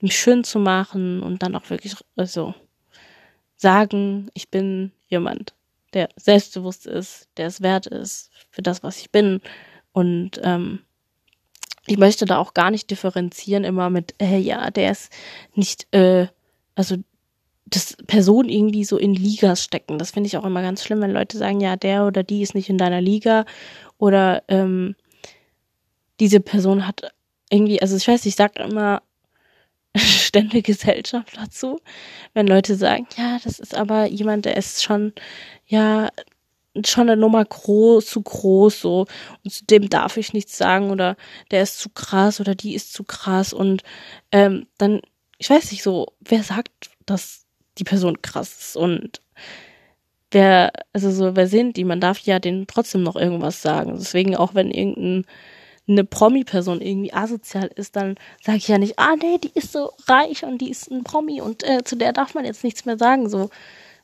mich 0.00 0.18
schön 0.18 0.44
zu 0.44 0.58
machen 0.58 1.22
und 1.22 1.42
dann 1.42 1.54
auch 1.54 1.68
wirklich 1.70 1.94
also 2.16 2.54
sagen, 3.56 4.30
ich 4.34 4.50
bin 4.50 4.92
jemand, 5.08 5.54
der 5.92 6.08
selbstbewusst 6.16 6.86
ist, 6.86 7.28
der 7.36 7.46
es 7.46 7.60
wert 7.60 7.86
ist 7.86 8.30
für 8.50 8.62
das, 8.62 8.82
was 8.82 8.98
ich 8.98 9.10
bin 9.10 9.40
und 9.92 10.40
ähm, 10.42 10.80
ich 11.86 11.98
möchte 11.98 12.24
da 12.26 12.38
auch 12.38 12.52
gar 12.52 12.70
nicht 12.70 12.90
differenzieren 12.90 13.64
immer 13.64 13.90
mit, 13.90 14.14
äh, 14.20 14.38
ja, 14.38 14.70
der 14.70 14.90
ist 14.90 15.12
nicht, 15.54 15.86
äh, 15.94 16.26
also 16.74 16.96
dass 17.66 17.96
Personen 18.06 18.48
irgendwie 18.48 18.84
so 18.84 18.96
in 18.96 19.14
Ligas 19.14 19.62
stecken. 19.62 19.98
Das 19.98 20.12
finde 20.12 20.28
ich 20.28 20.36
auch 20.36 20.44
immer 20.44 20.62
ganz 20.62 20.84
schlimm, 20.84 21.00
wenn 21.00 21.10
Leute 21.10 21.36
sagen, 21.36 21.60
ja, 21.60 21.76
der 21.76 22.06
oder 22.06 22.22
die 22.22 22.42
ist 22.42 22.54
nicht 22.54 22.70
in 22.70 22.78
deiner 22.78 23.00
Liga 23.00 23.44
oder 23.98 24.42
ähm, 24.48 24.94
diese 26.20 26.40
Person 26.40 26.86
hat 26.86 27.12
irgendwie, 27.50 27.82
also 27.82 27.96
ich 27.96 28.06
weiß, 28.06 28.24
ich 28.26 28.36
sage 28.36 28.62
immer 28.62 29.02
Stände 29.96 30.62
Gesellschaft 30.62 31.36
dazu, 31.36 31.80
wenn 32.34 32.46
Leute 32.46 32.76
sagen, 32.76 33.06
ja, 33.16 33.38
das 33.42 33.58
ist 33.58 33.74
aber 33.74 34.06
jemand, 34.06 34.44
der 34.44 34.56
ist 34.56 34.84
schon, 34.84 35.12
ja, 35.66 36.10
schon 36.84 37.08
eine 37.08 37.16
Nummer 37.16 37.44
groß, 37.44 38.04
zu 38.04 38.20
groß, 38.20 38.80
so, 38.80 39.06
und 39.44 39.50
zu 39.50 39.64
dem 39.64 39.88
darf 39.88 40.18
ich 40.18 40.34
nichts 40.34 40.58
sagen, 40.58 40.90
oder 40.90 41.16
der 41.50 41.62
ist 41.62 41.78
zu 41.78 41.88
krass, 41.88 42.40
oder 42.40 42.54
die 42.54 42.74
ist 42.74 42.92
zu 42.92 43.04
krass, 43.04 43.52
und 43.54 43.82
ähm, 44.32 44.66
dann, 44.76 45.00
ich 45.38 45.48
weiß 45.48 45.70
nicht 45.72 45.82
so, 45.82 46.12
wer 46.20 46.42
sagt, 46.42 46.90
dass 47.06 47.45
die 47.78 47.84
Person 47.84 48.22
krass 48.22 48.58
ist, 48.58 48.76
und 48.76 49.20
wer, 50.30 50.72
also 50.92 51.10
so, 51.10 51.36
wer 51.36 51.48
sind 51.48 51.76
die? 51.76 51.84
Man 51.84 52.00
darf 52.00 52.18
ja 52.20 52.38
denen 52.38 52.66
trotzdem 52.66 53.02
noch 53.02 53.16
irgendwas 53.16 53.62
sagen. 53.62 53.96
Deswegen, 53.98 54.36
auch 54.36 54.54
wenn 54.54 54.70
irgendein 54.70 55.26
eine 55.88 56.04
Promi-Person 56.04 56.80
irgendwie 56.80 57.12
asozial 57.12 57.70
ist, 57.74 57.94
dann 57.94 58.16
sage 58.42 58.58
ich 58.58 58.68
ja 58.68 58.78
nicht, 58.78 58.98
ah 58.98 59.14
nee, 59.16 59.38
die 59.38 59.52
ist 59.54 59.72
so 59.72 59.92
reich 60.08 60.44
und 60.44 60.58
die 60.58 60.70
ist 60.70 60.90
ein 60.90 61.04
Promi 61.04 61.40
und 61.40 61.62
äh, 61.62 61.84
zu 61.84 61.96
der 61.96 62.12
darf 62.12 62.34
man 62.34 62.44
jetzt 62.44 62.64
nichts 62.64 62.86
mehr 62.86 62.98
sagen. 62.98 63.28
So, 63.28 63.50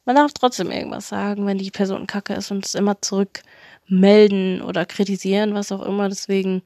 man 0.04 0.16
darf 0.16 0.32
trotzdem 0.32 0.70
irgendwas 0.70 1.08
sagen, 1.08 1.46
wenn 1.46 1.58
die 1.58 1.70
Person 1.70 2.06
kacke 2.06 2.34
ist 2.34 2.50
und 2.50 2.64
es 2.64 2.74
immer 2.74 3.00
zurück 3.02 3.42
melden 3.88 4.62
oder 4.62 4.86
kritisieren, 4.86 5.54
was 5.54 5.72
auch 5.72 5.82
immer. 5.82 6.08
Deswegen, 6.08 6.62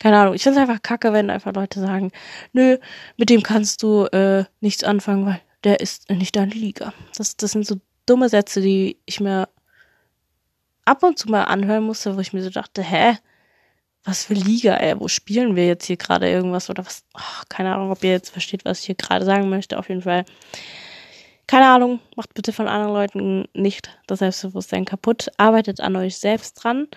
keine 0.00 0.18
Ahnung, 0.18 0.34
ich 0.34 0.44
finde 0.44 0.60
es 0.60 0.68
einfach 0.68 0.82
kacke, 0.82 1.12
wenn 1.12 1.30
einfach 1.30 1.54
Leute 1.54 1.80
sagen, 1.80 2.12
nö, 2.52 2.78
mit 3.16 3.30
dem 3.30 3.42
kannst 3.42 3.82
du 3.82 4.04
äh, 4.06 4.44
nichts 4.60 4.84
anfangen, 4.84 5.26
weil 5.26 5.40
der 5.64 5.80
ist 5.80 6.10
nicht 6.10 6.36
deine 6.36 6.54
Liga. 6.54 6.92
Das, 7.16 7.36
das 7.36 7.52
sind 7.52 7.66
so 7.66 7.76
dumme 8.06 8.28
Sätze, 8.28 8.60
die 8.60 8.98
ich 9.06 9.20
mir 9.20 9.48
ab 10.84 11.02
und 11.02 11.18
zu 11.18 11.30
mal 11.30 11.44
anhören 11.44 11.84
musste, 11.84 12.16
wo 12.16 12.20
ich 12.20 12.32
mir 12.32 12.42
so 12.42 12.50
dachte, 12.50 12.82
hä? 12.82 13.16
Was 14.04 14.24
für 14.24 14.34
Liga, 14.34 14.76
ey? 14.78 14.98
Wo 14.98 15.06
spielen 15.06 15.54
wir 15.54 15.66
jetzt 15.66 15.86
hier 15.86 15.96
gerade 15.96 16.28
irgendwas 16.28 16.68
oder 16.68 16.84
was? 16.84 17.04
Oh, 17.14 17.42
keine 17.48 17.72
Ahnung, 17.72 17.92
ob 17.92 18.02
ihr 18.02 18.10
jetzt 18.10 18.30
versteht, 18.30 18.64
was 18.64 18.80
ich 18.80 18.86
hier 18.86 18.94
gerade 18.96 19.24
sagen 19.24 19.48
möchte. 19.48 19.78
Auf 19.78 19.88
jeden 19.88 20.02
Fall 20.02 20.24
keine 21.46 21.68
Ahnung, 21.68 22.00
macht 22.16 22.32
bitte 22.32 22.52
von 22.52 22.66
anderen 22.66 22.94
Leuten 22.94 23.44
nicht 23.52 23.90
das 24.06 24.20
Selbstbewusstsein 24.20 24.86
kaputt. 24.86 25.28
Arbeitet 25.36 25.80
an 25.80 25.96
euch 25.96 26.16
selbst 26.16 26.54
dran. 26.54 26.88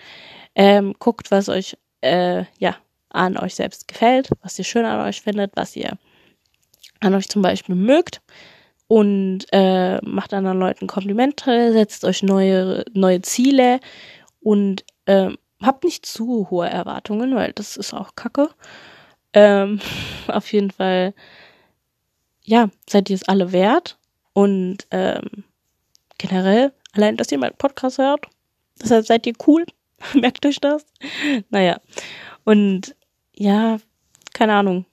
Ähm, 0.54 0.94
guckt, 0.98 1.30
was 1.30 1.50
euch 1.50 1.76
äh, 2.00 2.44
ja 2.58 2.76
an 3.10 3.36
euch 3.36 3.54
selbst 3.54 3.86
gefällt, 3.86 4.30
was 4.42 4.58
ihr 4.58 4.64
schön 4.64 4.86
an 4.86 5.06
euch 5.06 5.20
findet, 5.20 5.52
was 5.56 5.76
ihr 5.76 5.98
an 7.00 7.14
euch 7.14 7.28
zum 7.28 7.42
Beispiel 7.42 7.74
mögt 7.74 8.22
und 8.88 9.46
äh, 9.52 9.98
macht 10.02 10.32
anderen 10.32 10.58
Leuten 10.58 10.86
Komplimente, 10.86 11.72
setzt 11.72 12.04
euch 12.04 12.22
neue 12.22 12.84
neue 12.92 13.20
Ziele 13.22 13.80
und 14.40 14.84
äh, 15.06 15.30
habt 15.60 15.84
nicht 15.84 16.06
zu 16.06 16.48
hohe 16.50 16.68
Erwartungen, 16.68 17.34
weil 17.34 17.52
das 17.52 17.76
ist 17.76 17.94
auch 17.94 18.14
Kacke. 18.14 18.50
Ähm, 19.32 19.80
auf 20.28 20.52
jeden 20.52 20.70
Fall, 20.70 21.14
ja, 22.42 22.68
seid 22.88 23.10
ihr 23.10 23.16
es 23.16 23.28
alle 23.28 23.52
wert 23.52 23.98
und 24.32 24.86
ähm, 24.90 25.44
generell, 26.18 26.72
allein, 26.92 27.16
dass 27.16 27.32
ihr 27.32 27.38
meinen 27.38 27.56
Podcast 27.56 27.98
hört, 27.98 28.26
deshalb 28.80 29.06
seid 29.06 29.26
ihr 29.26 29.34
cool. 29.46 29.64
Merkt 30.14 30.44
euch 30.46 30.60
das? 30.60 30.84
Naja. 31.48 31.80
Und 32.44 32.94
ja, 33.34 33.78
keine 34.34 34.54
Ahnung. 34.54 34.84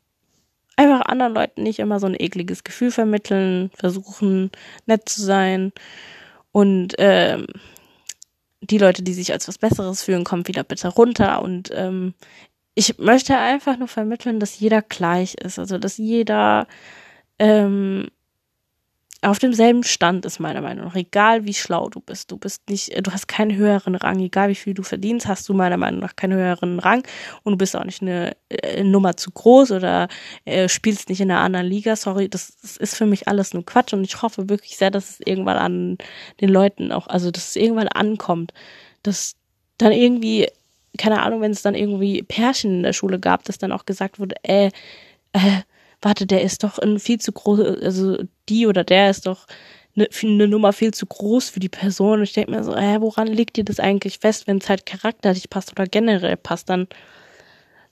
Einfach 0.76 1.02
anderen 1.02 1.34
Leuten 1.34 1.64
nicht 1.64 1.80
immer 1.80 2.00
so 2.00 2.08
ein 2.08 2.16
ekliges 2.20 2.64
Gefühl 2.64 2.92
vermitteln, 2.92 3.70
versuchen 3.76 4.52
nett 4.86 5.08
zu 5.08 5.22
sein. 5.22 5.72
Und 6.52 6.96
ähm, 6.98 7.48
die 8.62 8.78
Leute, 8.78 9.04
die 9.04 9.14
sich 9.14 9.32
als 9.32 9.48
was 9.48 9.58
Besseres 9.58 10.04
fühlen, 10.04 10.24
kommen 10.24 10.48
wieder 10.48 10.64
bitte 10.64 10.88
runter. 10.88 11.42
Und 11.42 11.70
ähm, 11.74 12.14
ich 12.76 12.98
möchte 12.98 13.38
einfach 13.38 13.78
nur 13.78 13.88
vermitteln, 13.88 14.40
dass 14.40 14.60
jeder 14.60 14.82
gleich 14.82 15.36
ist. 15.36 15.60
Also 15.60 15.78
dass 15.78 15.98
jeder 15.98 16.68
ähm, 17.40 18.08
auf 19.24 19.40
demselben 19.40 19.84
Stand 19.84 20.26
ist 20.26 20.40
meiner 20.40 20.62
Meinung 20.62 20.86
nach, 20.86 20.96
egal 20.96 21.46
wie 21.46 21.54
schlau 21.54 21.90
du 21.90 22.00
bist. 22.02 22.32
Du 22.32 22.38
bist 22.38 22.70
nicht, 22.70 22.92
du 23.06 23.12
hast 23.12 23.28
keinen 23.28 23.56
höheren 23.56 23.96
Rang, 23.96 24.20
egal 24.20 24.50
wie 24.50 24.56
viel 24.56 24.74
du 24.74 24.84
verdienst, 24.84 25.28
hast 25.28 25.48
du 25.48 25.54
meiner 25.54 25.78
Meinung 25.78 26.02
nach 26.02 26.16
keinen 26.16 26.34
höheren 26.34 26.80
Rang. 26.80 27.04
Und 27.44 27.54
du 27.54 27.58
bist 27.58 27.76
auch 27.76 27.86
nicht 27.86 28.02
eine 28.02 28.36
äh, 28.50 28.84
Nummer 28.84 29.16
zu 29.16 29.32
groß 29.32 29.72
oder 29.72 30.08
äh, 30.46 30.68
spielst 30.68 31.10
nicht 31.10 31.22
in 31.22 31.32
einer 31.32 31.40
anderen 31.40 31.66
Liga. 31.66 31.96
Sorry, 31.96 32.28
das, 32.28 32.58
das, 32.62 32.78
ist 32.78 32.96
für 32.96 33.06
mich 33.06 33.28
alles 33.28 33.54
nur 33.54 33.66
Quatsch. 33.66 33.94
Und 33.94 34.04
ich 34.04 34.22
hoffe 34.22 34.50
wirklich 34.50 34.78
sehr, 34.78 34.92
dass 34.92 35.12
es 35.12 35.20
irgendwann 35.26 35.58
an 35.58 35.98
den 36.42 36.50
Leuten 36.50 36.92
auch, 36.92 37.08
also 37.08 37.32
dass 37.32 37.50
es 37.50 37.56
irgendwann 37.56 37.88
ankommt, 37.88 38.54
dass 39.04 39.36
dann 39.78 39.92
irgendwie, 39.92 40.48
keine 40.98 41.22
Ahnung, 41.22 41.42
wenn 41.42 41.52
es 41.52 41.62
dann 41.62 41.76
irgendwie 41.76 42.24
Pärchen 42.24 42.78
in 42.78 42.84
der 42.84 42.94
Schule 42.94 43.20
gab, 43.20 43.44
dass 43.46 43.58
dann 43.58 43.72
auch 43.72 43.86
gesagt 43.86 44.20
wurde, 44.20 44.36
äh, 44.44 44.70
äh, 45.34 45.62
warte, 46.04 46.26
der 46.26 46.42
ist 46.42 46.64
doch 46.64 46.80
ein 46.80 47.00
viel 47.00 47.20
zu 47.20 47.32
groß, 47.32 47.60
also 47.82 48.18
die 48.50 48.68
oder 48.68 48.84
der 48.84 49.10
ist 49.10 49.26
doch 49.26 49.48
eine, 49.96 50.08
eine 50.22 50.48
Nummer 50.48 50.74
viel 50.74 50.94
zu 50.94 51.06
groß 51.06 51.50
für 51.50 51.60
die 51.60 51.70
Person. 51.70 52.20
Und 52.20 52.24
ich 52.24 52.34
denke 52.34 52.52
mir 52.52 52.64
so, 52.64 52.76
äh, 52.76 53.00
woran 53.02 53.28
liegt 53.28 53.58
dir 53.58 53.64
das 53.64 53.80
eigentlich 53.80 54.20
fest, 54.20 54.48
wenn 54.48 54.58
es 54.58 54.70
halt 54.70 54.86
charakterlich 54.86 55.50
passt 55.50 55.72
oder 55.72 55.86
generell 55.86 56.38
passt, 56.38 56.70
dann, 56.70 56.88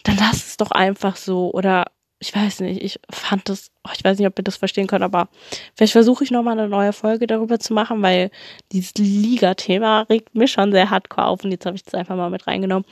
dann 0.04 0.18
lass 0.18 0.48
es 0.48 0.58
doch 0.58 0.72
einfach 0.72 1.16
so. 1.16 1.52
Oder 1.52 1.86
ich 2.20 2.36
weiß 2.36 2.60
nicht, 2.62 2.84
ich 2.84 3.00
fand 3.10 3.50
das, 3.50 3.72
oh, 3.84 3.92
ich 3.96 4.04
weiß 4.04 4.20
nicht, 4.20 4.28
ob 4.28 4.38
ihr 4.38 4.44
das 4.44 4.58
verstehen 4.58 4.86
könnt, 4.86 5.04
aber 5.04 5.30
vielleicht 5.76 5.94
versuche 5.94 6.24
ich 6.24 6.30
nochmal 6.30 6.58
eine 6.60 6.70
neue 6.70 6.94
Folge 6.94 7.26
darüber 7.26 7.60
zu 7.60 7.74
machen, 7.74 8.02
weil 8.04 8.30
dieses 8.72 8.94
Liga-Thema 8.96 10.02
regt 10.02 10.36
mich 10.36 10.52
schon 10.52 10.72
sehr 10.72 10.92
hardcore 10.92 11.28
auf 11.28 11.44
und 11.44 11.52
jetzt 11.52 11.66
habe 11.66 11.76
ich 11.76 11.84
das 11.84 11.96
einfach 11.96 12.16
mal 12.16 12.30
mit 12.30 12.46
reingenommen. 12.46 12.86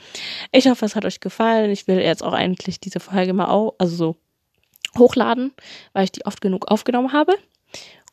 Ich 0.50 0.68
hoffe, 0.68 0.84
es 0.84 0.96
hat 0.96 1.04
euch 1.04 1.20
gefallen. 1.20 1.70
Ich 1.70 1.86
will 1.86 2.00
jetzt 2.00 2.24
auch 2.24 2.32
eigentlich 2.32 2.80
diese 2.80 2.98
Folge 2.98 3.32
mal 3.32 3.46
auch, 3.46 3.74
also 3.78 3.94
so 3.94 4.16
hochladen, 4.98 5.52
weil 5.92 6.04
ich 6.04 6.12
die 6.12 6.26
oft 6.26 6.40
genug 6.40 6.68
aufgenommen 6.68 7.12
habe. 7.12 7.34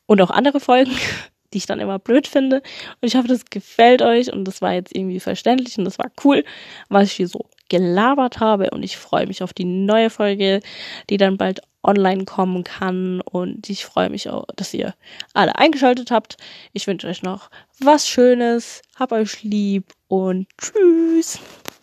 Und 0.05 0.21
auch 0.21 0.29
andere 0.29 0.59
Folgen, 0.59 0.91
die 1.53 1.59
ich 1.59 1.65
dann 1.65 1.79
immer 1.79 1.99
blöd 1.99 2.27
finde. 2.27 2.57
Und 2.57 3.07
ich 3.07 3.15
hoffe, 3.15 3.27
das 3.27 3.45
gefällt 3.45 4.01
euch 4.01 4.31
und 4.31 4.45
das 4.45 4.61
war 4.61 4.73
jetzt 4.73 4.95
irgendwie 4.95 5.19
verständlich 5.19 5.77
und 5.77 5.85
das 5.85 5.97
war 5.97 6.11
cool, 6.23 6.43
was 6.89 7.07
ich 7.07 7.13
hier 7.13 7.27
so 7.27 7.45
gelabert 7.69 8.39
habe. 8.39 8.69
Und 8.71 8.83
ich 8.83 8.97
freue 8.97 9.27
mich 9.27 9.43
auf 9.43 9.53
die 9.53 9.65
neue 9.65 10.09
Folge, 10.09 10.61
die 11.09 11.17
dann 11.17 11.37
bald 11.37 11.61
online 11.83 12.25
kommen 12.25 12.63
kann. 12.63 13.21
Und 13.21 13.69
ich 13.69 13.85
freue 13.85 14.09
mich 14.09 14.29
auch, 14.29 14.45
dass 14.55 14.73
ihr 14.73 14.93
alle 15.33 15.55
eingeschaltet 15.55 16.11
habt. 16.11 16.37
Ich 16.73 16.85
wünsche 16.85 17.07
euch 17.07 17.23
noch 17.23 17.49
was 17.79 18.07
Schönes. 18.07 18.81
Hab 18.95 19.11
euch 19.11 19.43
lieb 19.43 19.93
und 20.07 20.47
tschüss. 20.57 21.39